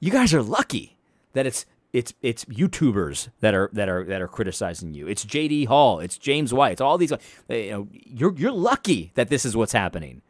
You 0.00 0.10
guys 0.10 0.32
are 0.32 0.42
lucky 0.42 0.96
that 1.34 1.44
it's 1.44 1.66
it's 1.92 2.14
it's 2.22 2.44
YouTubers 2.46 3.28
that 3.40 3.54
are 3.54 3.68
that 3.72 3.88
are 3.88 4.04
that 4.04 4.22
are 4.22 4.28
criticizing 4.28 4.94
you. 4.94 5.08
It's 5.08 5.24
JD 5.24 5.66
Hall. 5.66 5.98
It's 5.98 6.18
James 6.18 6.54
White. 6.54 6.72
It's 6.72 6.80
all 6.80 6.98
these. 6.98 7.12
Uh, 7.12 7.18
you 7.48 7.70
know, 7.70 7.88
you're 7.90 8.34
you're 8.36 8.52
lucky 8.52 9.10
that 9.14 9.28
this 9.28 9.44
is 9.44 9.56
what's 9.56 9.72
happening, 9.72 10.22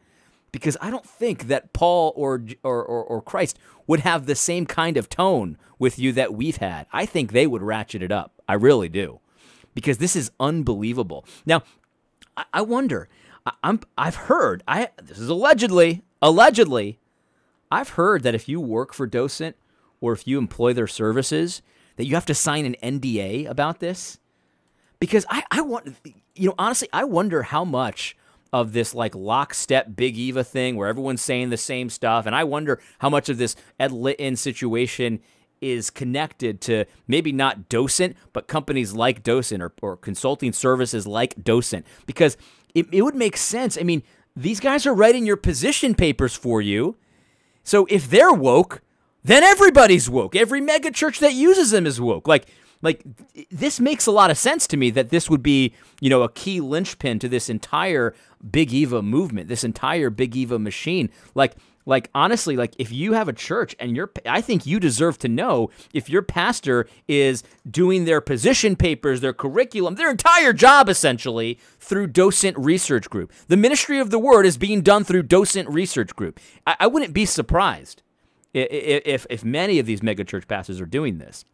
because 0.52 0.76
I 0.80 0.90
don't 0.90 1.06
think 1.06 1.48
that 1.48 1.72
Paul 1.72 2.12
or 2.16 2.42
or 2.62 2.82
or, 2.82 3.04
or 3.04 3.22
Christ 3.22 3.58
would 3.86 4.00
have 4.00 4.26
the 4.26 4.34
same 4.34 4.66
kind 4.66 4.96
of 4.96 5.08
tone 5.08 5.58
with 5.78 5.98
you 5.98 6.12
that 6.12 6.32
we've 6.32 6.56
had. 6.56 6.86
I 6.92 7.04
think 7.06 7.32
they 7.32 7.46
would 7.46 7.62
ratchet 7.62 8.02
it 8.02 8.12
up. 8.12 8.32
I 8.48 8.54
really 8.54 8.88
do, 8.88 9.20
because 9.74 9.98
this 9.98 10.16
is 10.16 10.30
unbelievable. 10.40 11.26
Now, 11.44 11.62
I, 12.36 12.44
I 12.54 12.62
wonder. 12.62 13.08
I, 13.44 13.52
I'm 13.62 13.80
I've 13.98 14.16
heard. 14.16 14.62
I 14.66 14.88
this 15.02 15.18
is 15.18 15.28
allegedly 15.28 16.02
allegedly. 16.22 16.98
I've 17.70 17.90
heard 17.90 18.22
that 18.24 18.34
if 18.34 18.48
you 18.48 18.60
work 18.60 18.92
for 18.94 19.06
Docent 19.06 19.56
or 20.00 20.12
if 20.12 20.26
you 20.26 20.38
employ 20.38 20.72
their 20.72 20.86
services, 20.86 21.62
that 21.96 22.06
you 22.06 22.14
have 22.14 22.26
to 22.26 22.34
sign 22.34 22.64
an 22.64 22.76
NDA 22.82 23.48
about 23.48 23.80
this? 23.80 24.18
Because 24.98 25.24
I, 25.30 25.44
I 25.50 25.62
want, 25.62 25.96
you 26.34 26.48
know, 26.48 26.54
honestly, 26.58 26.88
I 26.92 27.04
wonder 27.04 27.42
how 27.42 27.64
much 27.64 28.16
of 28.52 28.72
this 28.72 28.94
like 28.94 29.14
lockstep 29.14 29.94
Big 29.96 30.16
Eva 30.16 30.42
thing 30.42 30.76
where 30.76 30.88
everyone's 30.88 31.22
saying 31.22 31.50
the 31.50 31.56
same 31.56 31.88
stuff. 31.88 32.26
And 32.26 32.34
I 32.34 32.44
wonder 32.44 32.80
how 32.98 33.08
much 33.08 33.28
of 33.28 33.38
this 33.38 33.56
Ed 33.78 33.92
Litton 33.92 34.36
situation 34.36 35.20
is 35.60 35.90
connected 35.90 36.60
to 36.62 36.84
maybe 37.06 37.32
not 37.32 37.68
Docent, 37.68 38.16
but 38.32 38.48
companies 38.48 38.92
like 38.92 39.22
Docent 39.22 39.62
or, 39.62 39.72
or 39.82 39.96
consulting 39.96 40.52
services 40.52 41.06
like 41.06 41.42
Docent. 41.44 41.86
Because 42.06 42.36
it, 42.74 42.86
it 42.92 43.02
would 43.02 43.14
make 43.14 43.36
sense. 43.36 43.78
I 43.78 43.82
mean, 43.82 44.02
these 44.34 44.60
guys 44.60 44.86
are 44.86 44.94
writing 44.94 45.26
your 45.26 45.36
position 45.36 45.94
papers 45.94 46.34
for 46.34 46.60
you. 46.60 46.96
So 47.62 47.86
if 47.90 48.08
they're 48.08 48.32
woke, 48.32 48.80
then 49.22 49.42
everybody's 49.42 50.08
woke. 50.08 50.34
Every 50.34 50.60
mega 50.60 50.90
church 50.90 51.18
that 51.20 51.34
uses 51.34 51.70
them 51.70 51.86
is 51.86 52.00
woke. 52.00 52.26
Like, 52.26 52.46
like 52.82 53.02
this 53.50 53.80
makes 53.80 54.06
a 54.06 54.12
lot 54.12 54.30
of 54.30 54.38
sense 54.38 54.66
to 54.68 54.76
me 54.76 54.90
that 54.90 55.10
this 55.10 55.28
would 55.28 55.42
be, 55.42 55.74
you 56.00 56.08
know, 56.08 56.22
a 56.22 56.30
key 56.30 56.60
linchpin 56.60 57.18
to 57.18 57.28
this 57.28 57.50
entire 57.50 58.14
Big 58.50 58.72
Eva 58.72 59.02
movement, 59.02 59.48
this 59.48 59.64
entire 59.64 60.08
Big 60.08 60.34
Eva 60.34 60.58
machine. 60.58 61.10
Like, 61.34 61.56
like 61.86 62.08
honestly, 62.14 62.56
like 62.56 62.74
if 62.78 62.92
you 62.92 63.12
have 63.14 63.28
a 63.28 63.32
church 63.32 63.74
and 63.78 63.96
you're, 63.96 64.10
I 64.24 64.40
think 64.40 64.64
you 64.64 64.80
deserve 64.80 65.18
to 65.18 65.28
know 65.28 65.70
if 65.92 66.08
your 66.08 66.22
pastor 66.22 66.86
is 67.08 67.42
doing 67.70 68.04
their 68.04 68.20
position 68.20 68.76
papers, 68.76 69.20
their 69.20 69.32
curriculum, 69.32 69.96
their 69.96 70.10
entire 70.10 70.52
job 70.52 70.88
essentially 70.88 71.58
through 71.78 72.08
Docent 72.08 72.56
Research 72.58 73.10
Group. 73.10 73.32
The 73.48 73.56
ministry 73.56 73.98
of 73.98 74.10
the 74.10 74.18
word 74.18 74.46
is 74.46 74.56
being 74.56 74.82
done 74.82 75.04
through 75.04 75.24
Docent 75.24 75.68
Research 75.68 76.14
Group. 76.14 76.38
I, 76.66 76.76
I 76.80 76.86
wouldn't 76.86 77.12
be 77.12 77.26
surprised 77.26 78.02
if, 78.52 79.26
if 79.30 79.44
many 79.44 79.78
of 79.78 79.86
these 79.86 80.00
megachurch 80.00 80.48
pastors 80.48 80.80
are 80.80 80.86
doing 80.86 81.18
this 81.18 81.44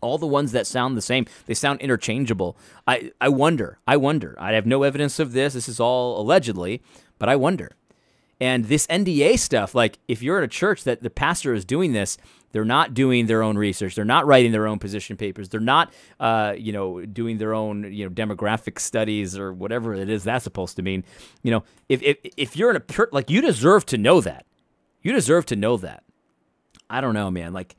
all 0.00 0.18
the 0.18 0.26
ones 0.26 0.52
that 0.52 0.66
sound 0.66 0.96
the 0.96 1.02
same 1.02 1.26
they 1.46 1.54
sound 1.54 1.80
interchangeable. 1.80 2.56
I 2.86 3.12
i 3.20 3.28
wonder 3.28 3.78
i 3.86 3.96
wonder. 3.96 4.36
I 4.38 4.52
have 4.52 4.66
no 4.66 4.82
evidence 4.82 5.18
of 5.18 5.32
this. 5.32 5.54
This 5.54 5.68
is 5.68 5.80
all 5.80 6.20
allegedly 6.20 6.82
but 7.18 7.28
i 7.28 7.36
wonder. 7.36 7.72
And 8.40 8.66
this 8.66 8.86
nda 8.88 9.38
stuff 9.38 9.74
like 9.74 9.98
if 10.08 10.22
you're 10.22 10.38
at 10.38 10.44
a 10.44 10.48
church 10.48 10.84
that 10.84 11.02
the 11.02 11.10
pastor 11.10 11.54
is 11.54 11.64
doing 11.64 11.92
this 11.92 12.18
they're 12.52 12.64
not 12.64 12.94
doing 12.94 13.26
their 13.26 13.42
own 13.42 13.58
research. 13.58 13.94
They're 13.94 14.04
not 14.06 14.26
writing 14.26 14.50
their 14.50 14.66
own 14.66 14.78
position 14.78 15.18
papers. 15.18 15.50
They're 15.50 15.60
not 15.60 15.92
uh, 16.18 16.54
you 16.56 16.72
know 16.72 17.04
doing 17.04 17.38
their 17.38 17.52
own 17.52 17.92
you 17.92 18.04
know 18.04 18.10
demographic 18.10 18.78
studies 18.78 19.36
or 19.36 19.52
whatever 19.52 19.94
it 19.94 20.08
is 20.08 20.24
that's 20.24 20.44
supposed 20.44 20.76
to 20.76 20.82
mean. 20.82 21.04
You 21.42 21.50
know 21.50 21.64
if 21.88 22.02
if, 22.02 22.16
if 22.36 22.56
you're 22.56 22.70
in 22.70 22.76
a 22.76 23.06
like 23.12 23.30
you 23.30 23.40
deserve 23.40 23.86
to 23.86 23.98
know 23.98 24.20
that. 24.20 24.46
You 25.02 25.12
deserve 25.12 25.46
to 25.46 25.56
know 25.56 25.76
that 25.76 26.02
I 26.88 27.00
don't 27.00 27.14
know, 27.14 27.30
man. 27.30 27.52
Like, 27.52 27.76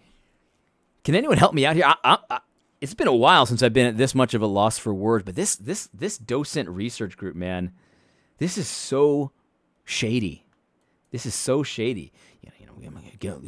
can 1.03 1.15
anyone 1.15 1.37
help 1.37 1.53
me 1.53 1.65
out 1.65 1.75
here? 1.75 1.85
I, 1.85 1.95
I, 2.03 2.17
I, 2.29 2.39
it's 2.81 2.93
been 2.93 3.07
a 3.07 3.15
while 3.15 3.45
since 3.45 3.63
I've 3.63 3.73
been 3.73 3.87
at 3.87 3.97
this 3.97 4.13
much 4.13 4.33
of 4.33 4.41
a 4.41 4.47
loss 4.47 4.77
for 4.77 4.93
words, 4.93 5.25
but 5.25 5.35
this 5.35 5.55
this 5.55 5.89
this 5.93 6.17
Docent 6.17 6.69
research 6.69 7.17
group, 7.17 7.35
man, 7.35 7.71
this 8.37 8.57
is 8.57 8.67
so 8.67 9.31
shady. 9.85 10.45
This 11.11 11.25
is 11.25 11.33
so 11.33 11.63
shady. 11.63 12.11
You 12.41 12.49
know, 12.49 12.53
you 12.59 12.65
know 12.65 12.91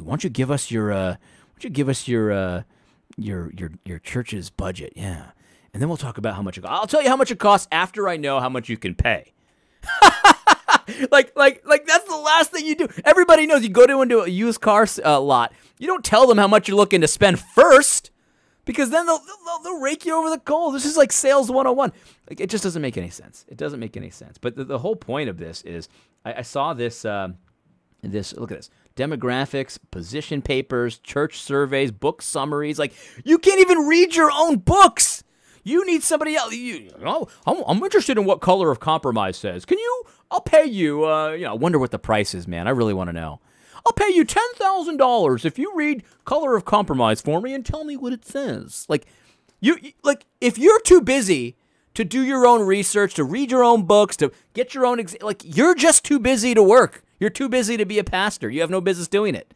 why 0.04 0.12
don't 0.12 0.24
you 0.24 0.30
give 0.30 0.52
us 0.52 0.72
your 0.72 0.91
uh, 0.91 1.12
why 1.12 1.17
don't 1.56 1.63
you 1.63 1.69
give 1.69 1.89
us 1.89 2.08
your 2.08 2.32
uh, 2.32 2.63
your 3.17 3.52
your 3.56 3.72
your 3.86 4.00
church's 4.00 4.50
budget? 4.50 4.93
Yeah, 4.95 5.32
and 5.74 5.82
then 5.82 5.89
we'll 5.89 5.98
talk 5.98 6.17
about 6.17 6.36
how 6.36 6.41
much 6.41 6.58
it. 6.58 6.65
I'll 6.65 6.88
tell 6.88 7.04
you 7.04 7.10
how 7.10 7.17
much 7.17 7.32
it 7.32 7.39
costs 7.39 7.67
after 7.72 8.08
I 8.08 8.17
know 8.17 8.39
how 8.39 8.50
much 8.50 8.69
you 8.69 8.78
can 8.78 8.95
pay. 8.95 9.34
like, 11.12 11.36
like, 11.36 11.65
like 11.65 11.86
that's 11.86 12.06
the 12.06 12.17
last 12.17 12.52
thing 12.52 12.65
you 12.65 12.75
do. 12.75 12.88
Everybody 13.06 13.47
knows 13.47 13.63
you 13.63 13.69
go 13.69 13.88
to 13.88 14.02
into 14.02 14.21
a 14.21 14.28
used 14.28 14.62
car 14.62 14.88
uh, 15.04 15.19
lot. 15.19 15.54
You 15.78 15.88
don't 15.88 16.04
tell 16.04 16.28
them 16.28 16.38
how 16.38 16.47
much 16.47 16.67
you're 16.67 16.78
looking 16.78 17.02
to 17.02 17.08
spend 17.08 17.39
first, 17.39 18.12
because 18.65 18.89
then 18.89 19.06
they'll, 19.06 19.19
they'll, 19.19 19.60
they'll 19.63 19.80
rake 19.80 20.06
you 20.06 20.15
over 20.15 20.30
the 20.30 20.39
coals. 20.39 20.73
This 20.73 20.86
is 20.86 20.97
like 20.97 21.12
sales 21.12 21.49
101. 21.49 21.91
Like, 22.30 22.39
it 22.39 22.49
just 22.49 22.63
doesn't 22.63 22.82
make 22.82 22.97
any 22.97 23.10
sense. 23.10 23.45
It 23.47 23.58
doesn't 23.58 23.80
make 23.80 23.97
any 23.97 24.10
sense. 24.10 24.38
But 24.38 24.56
the, 24.56 24.63
the 24.63 24.80
whole 24.80 24.95
point 24.95 25.30
of 25.30 25.38
this 25.38 25.62
is, 25.63 25.89
I, 26.25 26.36
I 26.36 26.41
saw 26.41 26.73
this. 26.73 27.06
Uh, 27.06 27.30
this 28.02 28.34
look 28.36 28.52
at 28.52 28.58
this 28.58 28.69
demographics, 28.95 29.78
position 29.91 30.41
papers, 30.41 30.99
church 30.99 31.39
surveys, 31.39 31.91
book 31.91 32.21
summaries. 32.21 32.80
Like 32.80 32.93
you 33.23 33.38
can't 33.38 33.60
even 33.60 33.88
read 33.88 34.15
your 34.15 34.32
own 34.34 34.58
books. 34.58 35.19
You 35.63 35.86
need 35.86 36.04
somebody 36.04 36.36
else. 36.36 36.54
You, 36.54 36.91
oh, 37.06 37.28
I'm, 37.45 37.63
I'm, 37.67 37.84
interested 37.84 38.17
in 38.17 38.26
what 38.26 38.41
color 38.41 38.72
of 38.72 38.80
compromise 38.80 39.38
says. 39.38 39.65
Can 39.65 39.78
you? 39.78 40.04
I'll 40.32 40.41
pay 40.41 40.65
you. 40.65 41.06
Uh, 41.06 41.32
you 41.32 41.45
know, 41.45 41.52
I 41.52 41.56
wonder 41.56 41.80
what 41.80 41.91
the 41.91 42.00
price 42.00 42.34
is, 42.34 42.48
man. 42.48 42.67
I 42.67 42.72
really 42.72 42.93
want 42.93 43.10
to 43.10 43.13
know. 43.13 43.39
I'll 43.86 43.93
pay 43.93 44.12
you 44.13 44.26
ten 44.26 44.43
thousand 44.56 44.98
dollars 44.98 45.45
if 45.45 45.58
you 45.58 45.72
read 45.76 46.04
color 46.26 46.56
of 46.56 46.65
compromise 46.65 47.22
for 47.22 47.41
me 47.41 47.54
and 47.54 47.65
tell 47.65 47.84
me 47.84 47.98
what 47.98 48.13
it 48.13 48.26
says. 48.26 48.86
Like, 48.89 49.06
you 49.60 49.78
like 50.04 50.26
if 50.41 50.58
you're 50.58 50.82
too 50.82 51.02
busy 51.02 51.56
to 51.93 52.04
do 52.06 52.22
your 52.22 52.45
own 52.45 52.65
research, 52.65 53.13
to 53.15 53.24
read 53.24 53.52
your 53.52 53.63
own 53.63 53.84
books, 53.84 54.15
to 54.17 54.32
get 54.54 54.74
your 54.74 54.86
own 54.86 55.00
exa- 55.00 55.24
like 55.24 55.41
you're 55.43 55.76
just 55.76 56.04
too 56.06 56.19
busy 56.19 56.54
to 56.54 56.63
work. 56.63 57.04
You're 57.19 57.30
too 57.30 57.50
busy 57.50 57.76
to 57.78 57.86
be 57.86 58.00
a 58.00 58.04
pastor. 58.04 58.50
You 58.50 58.62
have 58.62 58.69
no 58.69 58.82
business 58.82 59.08
doing 59.08 59.36
it. 59.36 59.54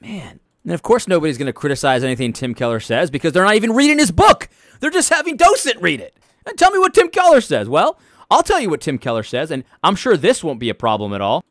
Man, 0.00 0.40
and 0.64 0.72
of 0.72 0.82
course, 0.82 1.06
nobody's 1.06 1.38
going 1.38 1.46
to 1.46 1.52
criticize 1.52 2.02
anything 2.02 2.32
Tim 2.32 2.54
Keller 2.54 2.80
says 2.80 3.10
because 3.10 3.32
they're 3.32 3.44
not 3.44 3.56
even 3.56 3.72
reading 3.72 3.98
his 3.98 4.10
book. 4.10 4.48
They're 4.80 4.90
just 4.90 5.12
having 5.12 5.36
Docent 5.36 5.80
read 5.80 6.00
it. 6.00 6.16
And 6.46 6.58
tell 6.58 6.70
me 6.70 6.78
what 6.78 6.94
Tim 6.94 7.08
Keller 7.08 7.40
says. 7.40 7.68
Well, 7.68 7.98
I'll 8.30 8.42
tell 8.42 8.60
you 8.60 8.70
what 8.70 8.80
Tim 8.80 8.98
Keller 8.98 9.22
says, 9.22 9.50
and 9.50 9.64
I'm 9.82 9.96
sure 9.96 10.16
this 10.16 10.42
won't 10.42 10.58
be 10.60 10.70
a 10.70 10.74
problem 10.74 11.12
at 11.12 11.20
all. 11.20 11.44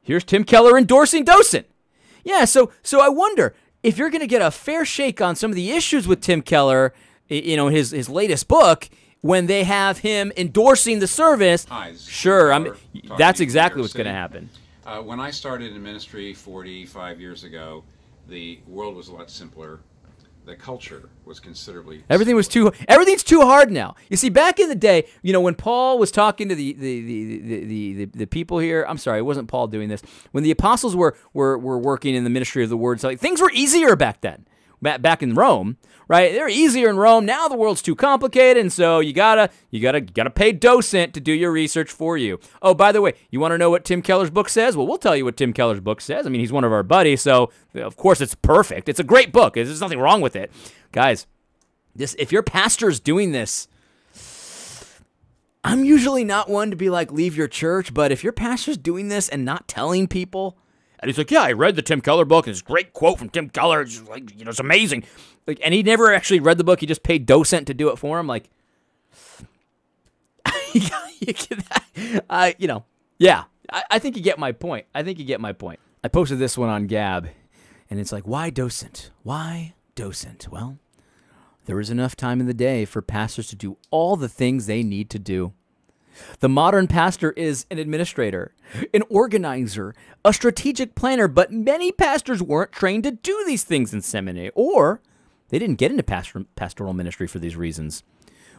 Here's 0.00 0.24
Tim 0.24 0.44
Keller 0.44 0.78
endorsing 0.78 1.24
Docent. 1.24 1.66
Yeah, 2.24 2.44
so 2.44 2.72
so 2.82 3.00
I 3.00 3.08
wonder 3.08 3.54
if 3.82 3.98
you're 3.98 4.10
going 4.10 4.20
to 4.20 4.26
get 4.26 4.42
a 4.42 4.50
fair 4.50 4.84
shake 4.84 5.20
on 5.20 5.36
some 5.36 5.50
of 5.50 5.56
the 5.56 5.72
issues 5.72 6.08
with 6.08 6.20
Tim 6.20 6.40
Keller, 6.40 6.94
you 7.28 7.56
know, 7.56 7.68
his 7.68 7.90
his 7.90 8.08
latest 8.08 8.48
book 8.48 8.88
when 9.20 9.46
they 9.46 9.64
have 9.64 9.98
him 9.98 10.32
endorsing 10.36 10.98
the 10.98 11.06
service. 11.06 11.66
sure, 11.98 12.52
I'm. 12.52 12.74
That's 13.18 13.40
exactly 13.40 13.82
what's 13.82 13.94
going 13.94 14.06
to 14.06 14.12
happen. 14.12 14.48
Uh, 14.86 15.00
when 15.00 15.18
I 15.18 15.30
started 15.30 15.74
in 15.74 15.82
ministry 15.82 16.34
45 16.34 17.18
years 17.18 17.44
ago, 17.44 17.84
the 18.28 18.60
world 18.66 18.96
was 18.96 19.08
a 19.08 19.14
lot 19.14 19.30
simpler. 19.30 19.80
The 20.44 20.56
culture 20.56 21.08
was 21.24 21.40
considerably. 21.40 22.04
Everything 22.10 22.36
was 22.36 22.48
too. 22.48 22.70
Everything's 22.86 23.22
too 23.22 23.40
hard 23.40 23.70
now. 23.72 23.94
You 24.10 24.18
see, 24.18 24.28
back 24.28 24.60
in 24.60 24.68
the 24.68 24.74
day, 24.74 25.06
you 25.22 25.32
know, 25.32 25.40
when 25.40 25.54
Paul 25.54 25.98
was 25.98 26.10
talking 26.10 26.50
to 26.50 26.54
the 26.54 26.74
the 26.74 27.00
the 27.00 27.38
the, 27.38 27.64
the, 27.64 27.94
the, 27.94 28.04
the 28.18 28.26
people 28.26 28.58
here. 28.58 28.84
I'm 28.86 28.98
sorry, 28.98 29.20
it 29.20 29.22
wasn't 29.22 29.48
Paul 29.48 29.68
doing 29.68 29.88
this. 29.88 30.02
When 30.32 30.44
the 30.44 30.50
apostles 30.50 30.94
were 30.94 31.16
were 31.32 31.56
were 31.56 31.78
working 31.78 32.14
in 32.14 32.24
the 32.24 32.30
ministry 32.30 32.62
of 32.62 32.68
the 32.68 32.76
word, 32.76 33.00
so 33.00 33.08
like, 33.08 33.20
things 33.20 33.40
were 33.40 33.50
easier 33.52 33.96
back 33.96 34.20
then 34.20 34.44
back 34.84 35.22
in 35.22 35.34
Rome, 35.34 35.76
right? 36.06 36.32
They're 36.32 36.48
easier 36.48 36.88
in 36.88 36.96
Rome. 36.96 37.26
Now 37.26 37.48
the 37.48 37.56
world's 37.56 37.82
too 37.82 37.96
complicated, 37.96 38.60
and 38.60 38.72
so 38.72 39.00
you 39.00 39.12
gotta 39.12 39.50
you 39.70 39.80
gotta 39.80 40.00
gotta 40.00 40.30
pay 40.30 40.52
Docent 40.52 41.14
to 41.14 41.20
do 41.20 41.32
your 41.32 41.50
research 41.50 41.90
for 41.90 42.16
you. 42.16 42.38
Oh, 42.62 42.74
by 42.74 42.92
the 42.92 43.00
way, 43.00 43.14
you 43.30 43.40
want 43.40 43.52
to 43.52 43.58
know 43.58 43.70
what 43.70 43.84
Tim 43.84 44.02
Keller's 44.02 44.30
book 44.30 44.48
says? 44.48 44.76
Well, 44.76 44.86
we'll 44.86 44.98
tell 44.98 45.16
you 45.16 45.24
what 45.24 45.36
Tim 45.36 45.52
Keller's 45.52 45.80
book 45.80 46.00
says. 46.00 46.26
I 46.26 46.30
mean, 46.30 46.40
he's 46.40 46.52
one 46.52 46.64
of 46.64 46.72
our 46.72 46.84
buddies, 46.84 47.22
so 47.22 47.50
of 47.74 47.96
course 47.96 48.20
it's 48.20 48.34
perfect. 48.34 48.88
It's 48.88 49.00
a 49.00 49.04
great 49.04 49.32
book. 49.32 49.54
There's 49.54 49.80
nothing 49.80 49.98
wrong 49.98 50.20
with 50.20 50.36
it, 50.36 50.52
guys. 50.92 51.26
This 51.96 52.14
if 52.18 52.30
your 52.30 52.42
pastor's 52.42 53.00
doing 53.00 53.32
this. 53.32 53.68
I'm 55.66 55.82
usually 55.82 56.24
not 56.24 56.50
one 56.50 56.70
to 56.70 56.76
be 56.76 56.90
like, 56.90 57.10
leave 57.10 57.38
your 57.38 57.48
church, 57.48 57.94
but 57.94 58.12
if 58.12 58.22
your 58.22 58.34
pastor's 58.34 58.76
doing 58.76 59.08
this 59.08 59.30
and 59.30 59.46
not 59.46 59.66
telling 59.66 60.06
people, 60.06 60.58
and 61.04 61.10
he's 61.10 61.18
like, 61.18 61.30
"Yeah, 61.30 61.42
I 61.42 61.52
read 61.52 61.76
the 61.76 61.82
Tim 61.82 62.00
Keller 62.00 62.24
book, 62.24 62.46
and 62.46 62.52
it's 62.52 62.62
a 62.62 62.64
great 62.64 62.94
quote 62.94 63.18
from 63.18 63.28
Tim 63.28 63.50
Keller. 63.50 63.82
It's 63.82 64.00
like, 64.08 64.34
you 64.38 64.46
know, 64.46 64.48
it's 64.48 64.58
amazing." 64.58 65.04
Like, 65.46 65.60
and 65.62 65.74
he 65.74 65.82
never 65.82 66.14
actually 66.14 66.40
read 66.40 66.56
the 66.56 66.64
book. 66.64 66.80
He 66.80 66.86
just 66.86 67.02
paid 67.02 67.26
Docent 67.26 67.66
to 67.66 67.74
do 67.74 67.90
it 67.90 67.98
for 67.98 68.18
him. 68.18 68.26
Like, 68.26 68.48
uh, 72.30 72.52
you 72.56 72.66
know, 72.68 72.86
yeah. 73.18 73.44
I, 73.70 73.82
I 73.90 73.98
think 73.98 74.16
you 74.16 74.22
get 74.22 74.38
my 74.38 74.52
point. 74.52 74.86
I 74.94 75.02
think 75.02 75.18
you 75.18 75.26
get 75.26 75.42
my 75.42 75.52
point. 75.52 75.78
I 76.02 76.08
posted 76.08 76.38
this 76.38 76.56
one 76.56 76.70
on 76.70 76.86
Gab, 76.86 77.28
and 77.90 78.00
it's 78.00 78.10
like, 78.10 78.26
why 78.26 78.48
Docent? 78.48 79.10
Why 79.24 79.74
Docent? 79.94 80.48
Well, 80.50 80.78
there 81.66 81.80
is 81.80 81.90
enough 81.90 82.16
time 82.16 82.40
in 82.40 82.46
the 82.46 82.54
day 82.54 82.86
for 82.86 83.02
pastors 83.02 83.48
to 83.48 83.56
do 83.56 83.76
all 83.90 84.16
the 84.16 84.28
things 84.30 84.64
they 84.64 84.82
need 84.82 85.10
to 85.10 85.18
do. 85.18 85.52
The 86.40 86.48
modern 86.48 86.86
pastor 86.86 87.32
is 87.32 87.66
an 87.70 87.78
administrator, 87.78 88.54
an 88.92 89.02
organizer, 89.08 89.94
a 90.24 90.32
strategic 90.32 90.94
planner, 90.94 91.28
but 91.28 91.52
many 91.52 91.92
pastors 91.92 92.42
weren't 92.42 92.72
trained 92.72 93.04
to 93.04 93.10
do 93.10 93.44
these 93.46 93.64
things 93.64 93.92
in 93.92 94.00
seminary, 94.02 94.50
or 94.54 95.00
they 95.48 95.58
didn't 95.58 95.76
get 95.76 95.90
into 95.90 96.02
pastoral 96.02 96.92
ministry 96.92 97.26
for 97.26 97.38
these 97.38 97.56
reasons. 97.56 98.02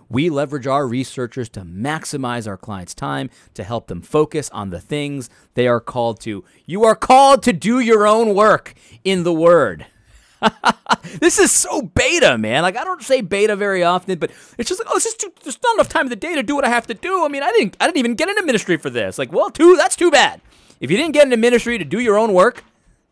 We 0.08 0.30
leverage 0.30 0.68
our 0.68 0.88
researchers 0.88 1.50
to 1.50 1.62
maximize 1.62 2.48
our 2.48 2.58
clients' 2.58 2.94
time, 2.94 3.32
to 3.56 3.64
help 3.64 3.88
them 3.88 4.02
focus 4.02 4.52
on 4.52 4.70
the 4.70 4.80
things 4.80 5.32
they 5.56 5.68
are 5.68 5.80
called 5.80 6.20
to. 6.22 6.44
You 6.68 6.84
are 6.84 6.96
called 6.96 7.42
to 7.44 7.54
do 7.54 7.80
your 7.80 8.06
own 8.06 8.36
work 8.36 8.76
in 9.04 9.24
the 9.24 9.34
Word. 9.34 9.88
this 11.20 11.40
is 11.40 11.52
so 11.52 11.82
beta, 11.82 12.38
man. 12.38 12.64
Like 12.64 12.78
I 12.78 12.84
don't 12.84 13.02
say 13.02 13.22
beta 13.22 13.56
very 13.56 13.84
often, 13.84 14.18
but 14.20 14.32
it's 14.58 14.70
just 14.70 14.82
like, 14.82 14.92
oh, 14.92 14.96
it's 14.96 15.06
just 15.06 15.20
too, 15.20 15.32
there's 15.44 15.60
not 15.64 15.76
enough 15.76 15.90
time 15.90 16.06
in 16.06 16.10
the 16.10 16.16
day 16.16 16.36
to 16.36 16.44
do 16.44 16.56
what 16.56 16.66
I 16.66 16.70
have 16.70 16.88
to 16.88 16.94
do. 16.94 17.26
I 17.26 17.28
mean, 17.28 17.44
I 17.44 17.52
didn't, 17.52 17.78
I 17.80 17.86
didn't 17.86 17.98
even 17.98 18.16
get 18.16 18.30
into 18.30 18.44
ministry 18.44 18.78
for 18.78 18.90
this. 18.90 19.18
Like, 19.18 19.32
well, 19.32 19.50
too, 19.50 19.76
that's 19.76 19.96
too 19.96 20.12
bad. 20.12 20.42
If 20.80 20.92
you 20.92 20.98
didn't 20.98 21.14
get 21.14 21.24
into 21.24 21.38
ministry 21.38 21.78
to 21.78 21.86
do 21.86 22.00
your 22.00 22.18
own 22.18 22.34
work, 22.34 22.64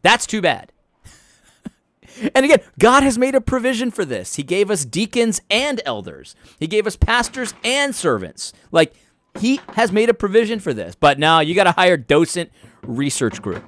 that's 0.02 0.28
too 0.28 0.42
bad. 0.42 0.72
and 2.36 2.46
again, 2.46 2.60
God 2.78 3.04
has 3.04 3.18
made 3.18 3.36
a 3.36 3.42
provision 3.42 3.90
for 3.92 4.06
this. 4.06 4.36
He 4.36 4.44
gave 4.44 4.70
us 4.70 4.86
deacons 4.86 5.42
and 5.50 5.82
elders. 5.86 6.36
He 6.60 6.68
gave 6.68 6.86
us 6.86 6.96
pastors 6.96 7.54
and 7.64 7.96
servants. 7.96 8.54
Like 8.72 8.94
He 9.40 9.62
has 9.74 9.92
made 9.92 10.10
a 10.10 10.14
provision 10.14 10.60
for 10.60 10.74
this, 10.74 10.96
but 10.96 11.20
now 11.20 11.40
you 11.40 11.56
got 11.56 11.64
to 11.66 11.72
hire 11.72 11.98
docent 11.98 12.52
research 12.84 13.42
group. 13.42 13.64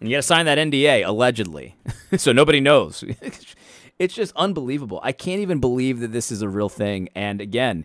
And 0.00 0.08
you 0.08 0.14
got 0.14 0.18
to 0.18 0.22
sign 0.22 0.46
that 0.46 0.58
NDA, 0.58 1.06
allegedly, 1.06 1.76
so 2.16 2.32
nobody 2.32 2.60
knows. 2.60 3.04
it's 3.98 4.14
just 4.14 4.32
unbelievable. 4.36 5.00
I 5.02 5.12
can't 5.12 5.40
even 5.40 5.58
believe 5.58 6.00
that 6.00 6.12
this 6.12 6.30
is 6.30 6.42
a 6.42 6.48
real 6.48 6.68
thing. 6.68 7.08
And 7.14 7.40
again, 7.40 7.84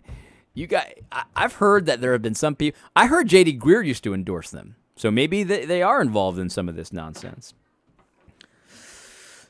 you 0.54 0.68
got 0.68 0.86
I, 1.10 1.24
have 1.34 1.54
heard 1.54 1.86
that 1.86 2.00
there 2.00 2.12
have 2.12 2.22
been 2.22 2.34
some 2.34 2.54
people. 2.54 2.80
I 2.94 3.06
heard 3.06 3.28
JD 3.28 3.58
Greear 3.58 3.84
used 3.84 4.04
to 4.04 4.14
endorse 4.14 4.50
them, 4.50 4.76
so 4.94 5.10
maybe 5.10 5.42
they, 5.42 5.64
they 5.64 5.82
are 5.82 6.00
involved 6.00 6.38
in 6.38 6.48
some 6.48 6.68
of 6.68 6.76
this 6.76 6.92
nonsense. 6.92 7.54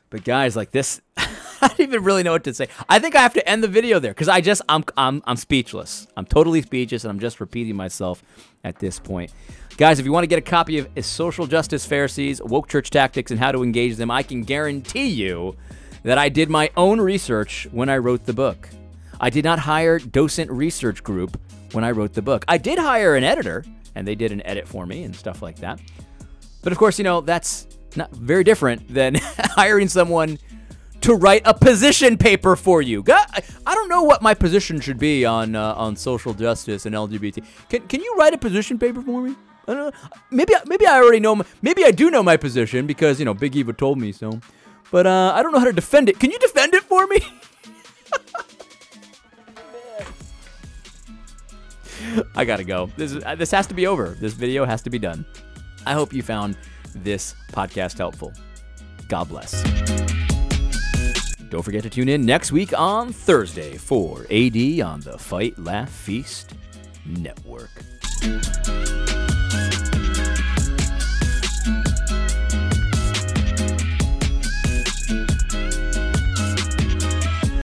But 0.09 0.23
guys, 0.23 0.55
like 0.55 0.71
this, 0.71 1.01
I 1.17 1.27
don't 1.61 1.79
even 1.79 2.03
really 2.03 2.23
know 2.23 2.31
what 2.31 2.43
to 2.45 2.53
say. 2.53 2.69
I 2.89 2.99
think 2.99 3.15
I 3.15 3.21
have 3.21 3.33
to 3.33 3.47
end 3.47 3.63
the 3.63 3.67
video 3.67 3.99
there 3.99 4.11
because 4.11 4.29
I 4.29 4.41
just 4.41 4.63
I'm 4.67 4.83
I'm 4.97 5.21
I'm 5.25 5.37
speechless. 5.37 6.07
I'm 6.17 6.25
totally 6.25 6.63
speechless, 6.63 7.03
and 7.03 7.11
I'm 7.11 7.19
just 7.19 7.39
repeating 7.39 7.75
myself 7.75 8.23
at 8.63 8.79
this 8.79 8.99
point. 8.99 9.31
Guys, 9.77 9.99
if 9.99 10.05
you 10.05 10.11
want 10.13 10.23
to 10.23 10.27
get 10.27 10.39
a 10.39 10.41
copy 10.41 10.77
of 10.77 10.87
Social 11.01 11.45
Justice 11.45 11.85
Pharisees, 11.85 12.41
Woke 12.41 12.69
Church 12.69 12.89
Tactics, 12.89 13.29
and 13.29 13.37
How 13.37 13.51
to 13.51 13.61
Engage 13.61 13.97
Them, 13.97 14.09
I 14.09 14.23
can 14.23 14.43
guarantee 14.43 15.07
you 15.07 15.57
that 16.03 16.17
I 16.17 16.29
did 16.29 16.49
my 16.49 16.71
own 16.77 17.01
research 17.01 17.67
when 17.73 17.89
I 17.89 17.97
wrote 17.97 18.23
the 18.23 18.31
book. 18.31 18.69
I 19.19 19.29
did 19.29 19.43
not 19.43 19.59
hire 19.59 19.99
Docent 19.99 20.49
Research 20.49 21.03
Group 21.03 21.37
when 21.73 21.83
I 21.83 21.91
wrote 21.91 22.13
the 22.13 22.21
book. 22.21 22.45
I 22.47 22.57
did 22.57 22.79
hire 22.79 23.17
an 23.17 23.25
editor, 23.25 23.65
and 23.95 24.07
they 24.07 24.15
did 24.15 24.31
an 24.31 24.41
edit 24.47 24.65
for 24.65 24.85
me 24.85 25.03
and 25.03 25.13
stuff 25.13 25.41
like 25.41 25.57
that. 25.57 25.81
But 26.63 26.71
of 26.71 26.77
course, 26.77 26.97
you 26.97 27.03
know, 27.03 27.19
that's 27.19 27.67
not 27.97 28.11
very 28.11 28.45
different 28.45 28.87
than 28.87 29.15
hiring 29.21 29.89
someone 29.89 30.39
to 31.01 31.15
write 31.15 31.41
a 31.43 31.53
position 31.53 32.17
paper 32.17 32.55
for 32.55 32.81
you. 32.81 33.03
I 33.09 33.75
don't 33.75 33.89
know 33.89 34.03
what 34.03 34.21
my 34.21 34.35
position 34.35 34.79
should 34.79 34.99
be 34.99 35.25
on 35.25 35.53
uh, 35.53 35.73
on 35.73 35.97
social 35.97 36.33
justice 36.33 36.85
and 36.85 36.95
LGBT. 36.95 37.43
Can 37.67 37.85
can 37.89 37.99
you 37.99 38.15
write 38.17 38.33
a 38.33 38.37
position 38.37 38.79
paper 38.79 39.01
for 39.01 39.21
me? 39.21 39.35
Maybe 39.67 40.53
maybe 40.65 40.85
I 40.85 40.97
already 40.97 41.19
know. 41.19 41.35
My, 41.35 41.45
maybe 41.61 41.85
I 41.85 41.91
do 41.91 42.11
know 42.11 42.23
my 42.23 42.37
position 42.37 42.87
because 42.87 43.19
you 43.19 43.25
know 43.25 43.33
Big 43.33 43.55
Eva 43.55 43.73
told 43.73 43.97
me 43.97 44.11
so. 44.11 44.39
But 44.91 45.07
uh, 45.07 45.33
I 45.35 45.41
don't 45.41 45.51
know 45.51 45.59
how 45.59 45.65
to 45.65 45.73
defend 45.73 46.09
it. 46.09 46.19
Can 46.19 46.31
you 46.31 46.39
defend 46.39 46.73
it 46.73 46.83
for 46.83 47.07
me? 47.07 47.19
I 52.35 52.45
gotta 52.45 52.63
go. 52.63 52.89
This 52.95 53.13
is, 53.13 53.23
this 53.37 53.51
has 53.51 53.67
to 53.67 53.73
be 53.73 53.87
over. 53.87 54.15
This 54.19 54.33
video 54.33 54.65
has 54.65 54.81
to 54.83 54.89
be 54.89 54.99
done. 54.99 55.25
I 55.85 55.93
hope 55.93 56.13
you 56.13 56.21
found 56.21 56.57
this 56.93 57.35
podcast 57.51 57.97
helpful. 57.97 58.33
God 59.07 59.29
bless. 59.29 59.61
Don't 61.49 61.63
forget 61.63 61.83
to 61.83 61.89
tune 61.89 62.09
in 62.09 62.25
next 62.25 62.51
week 62.51 62.77
on 62.77 63.13
Thursday 63.13 63.77
for 63.77 64.25
AD 64.31 64.81
on 64.81 65.01
the 65.01 65.15
Fight 65.17 65.57
Laugh 65.59 65.89
Feast 65.89 66.53
Network. 67.05 67.69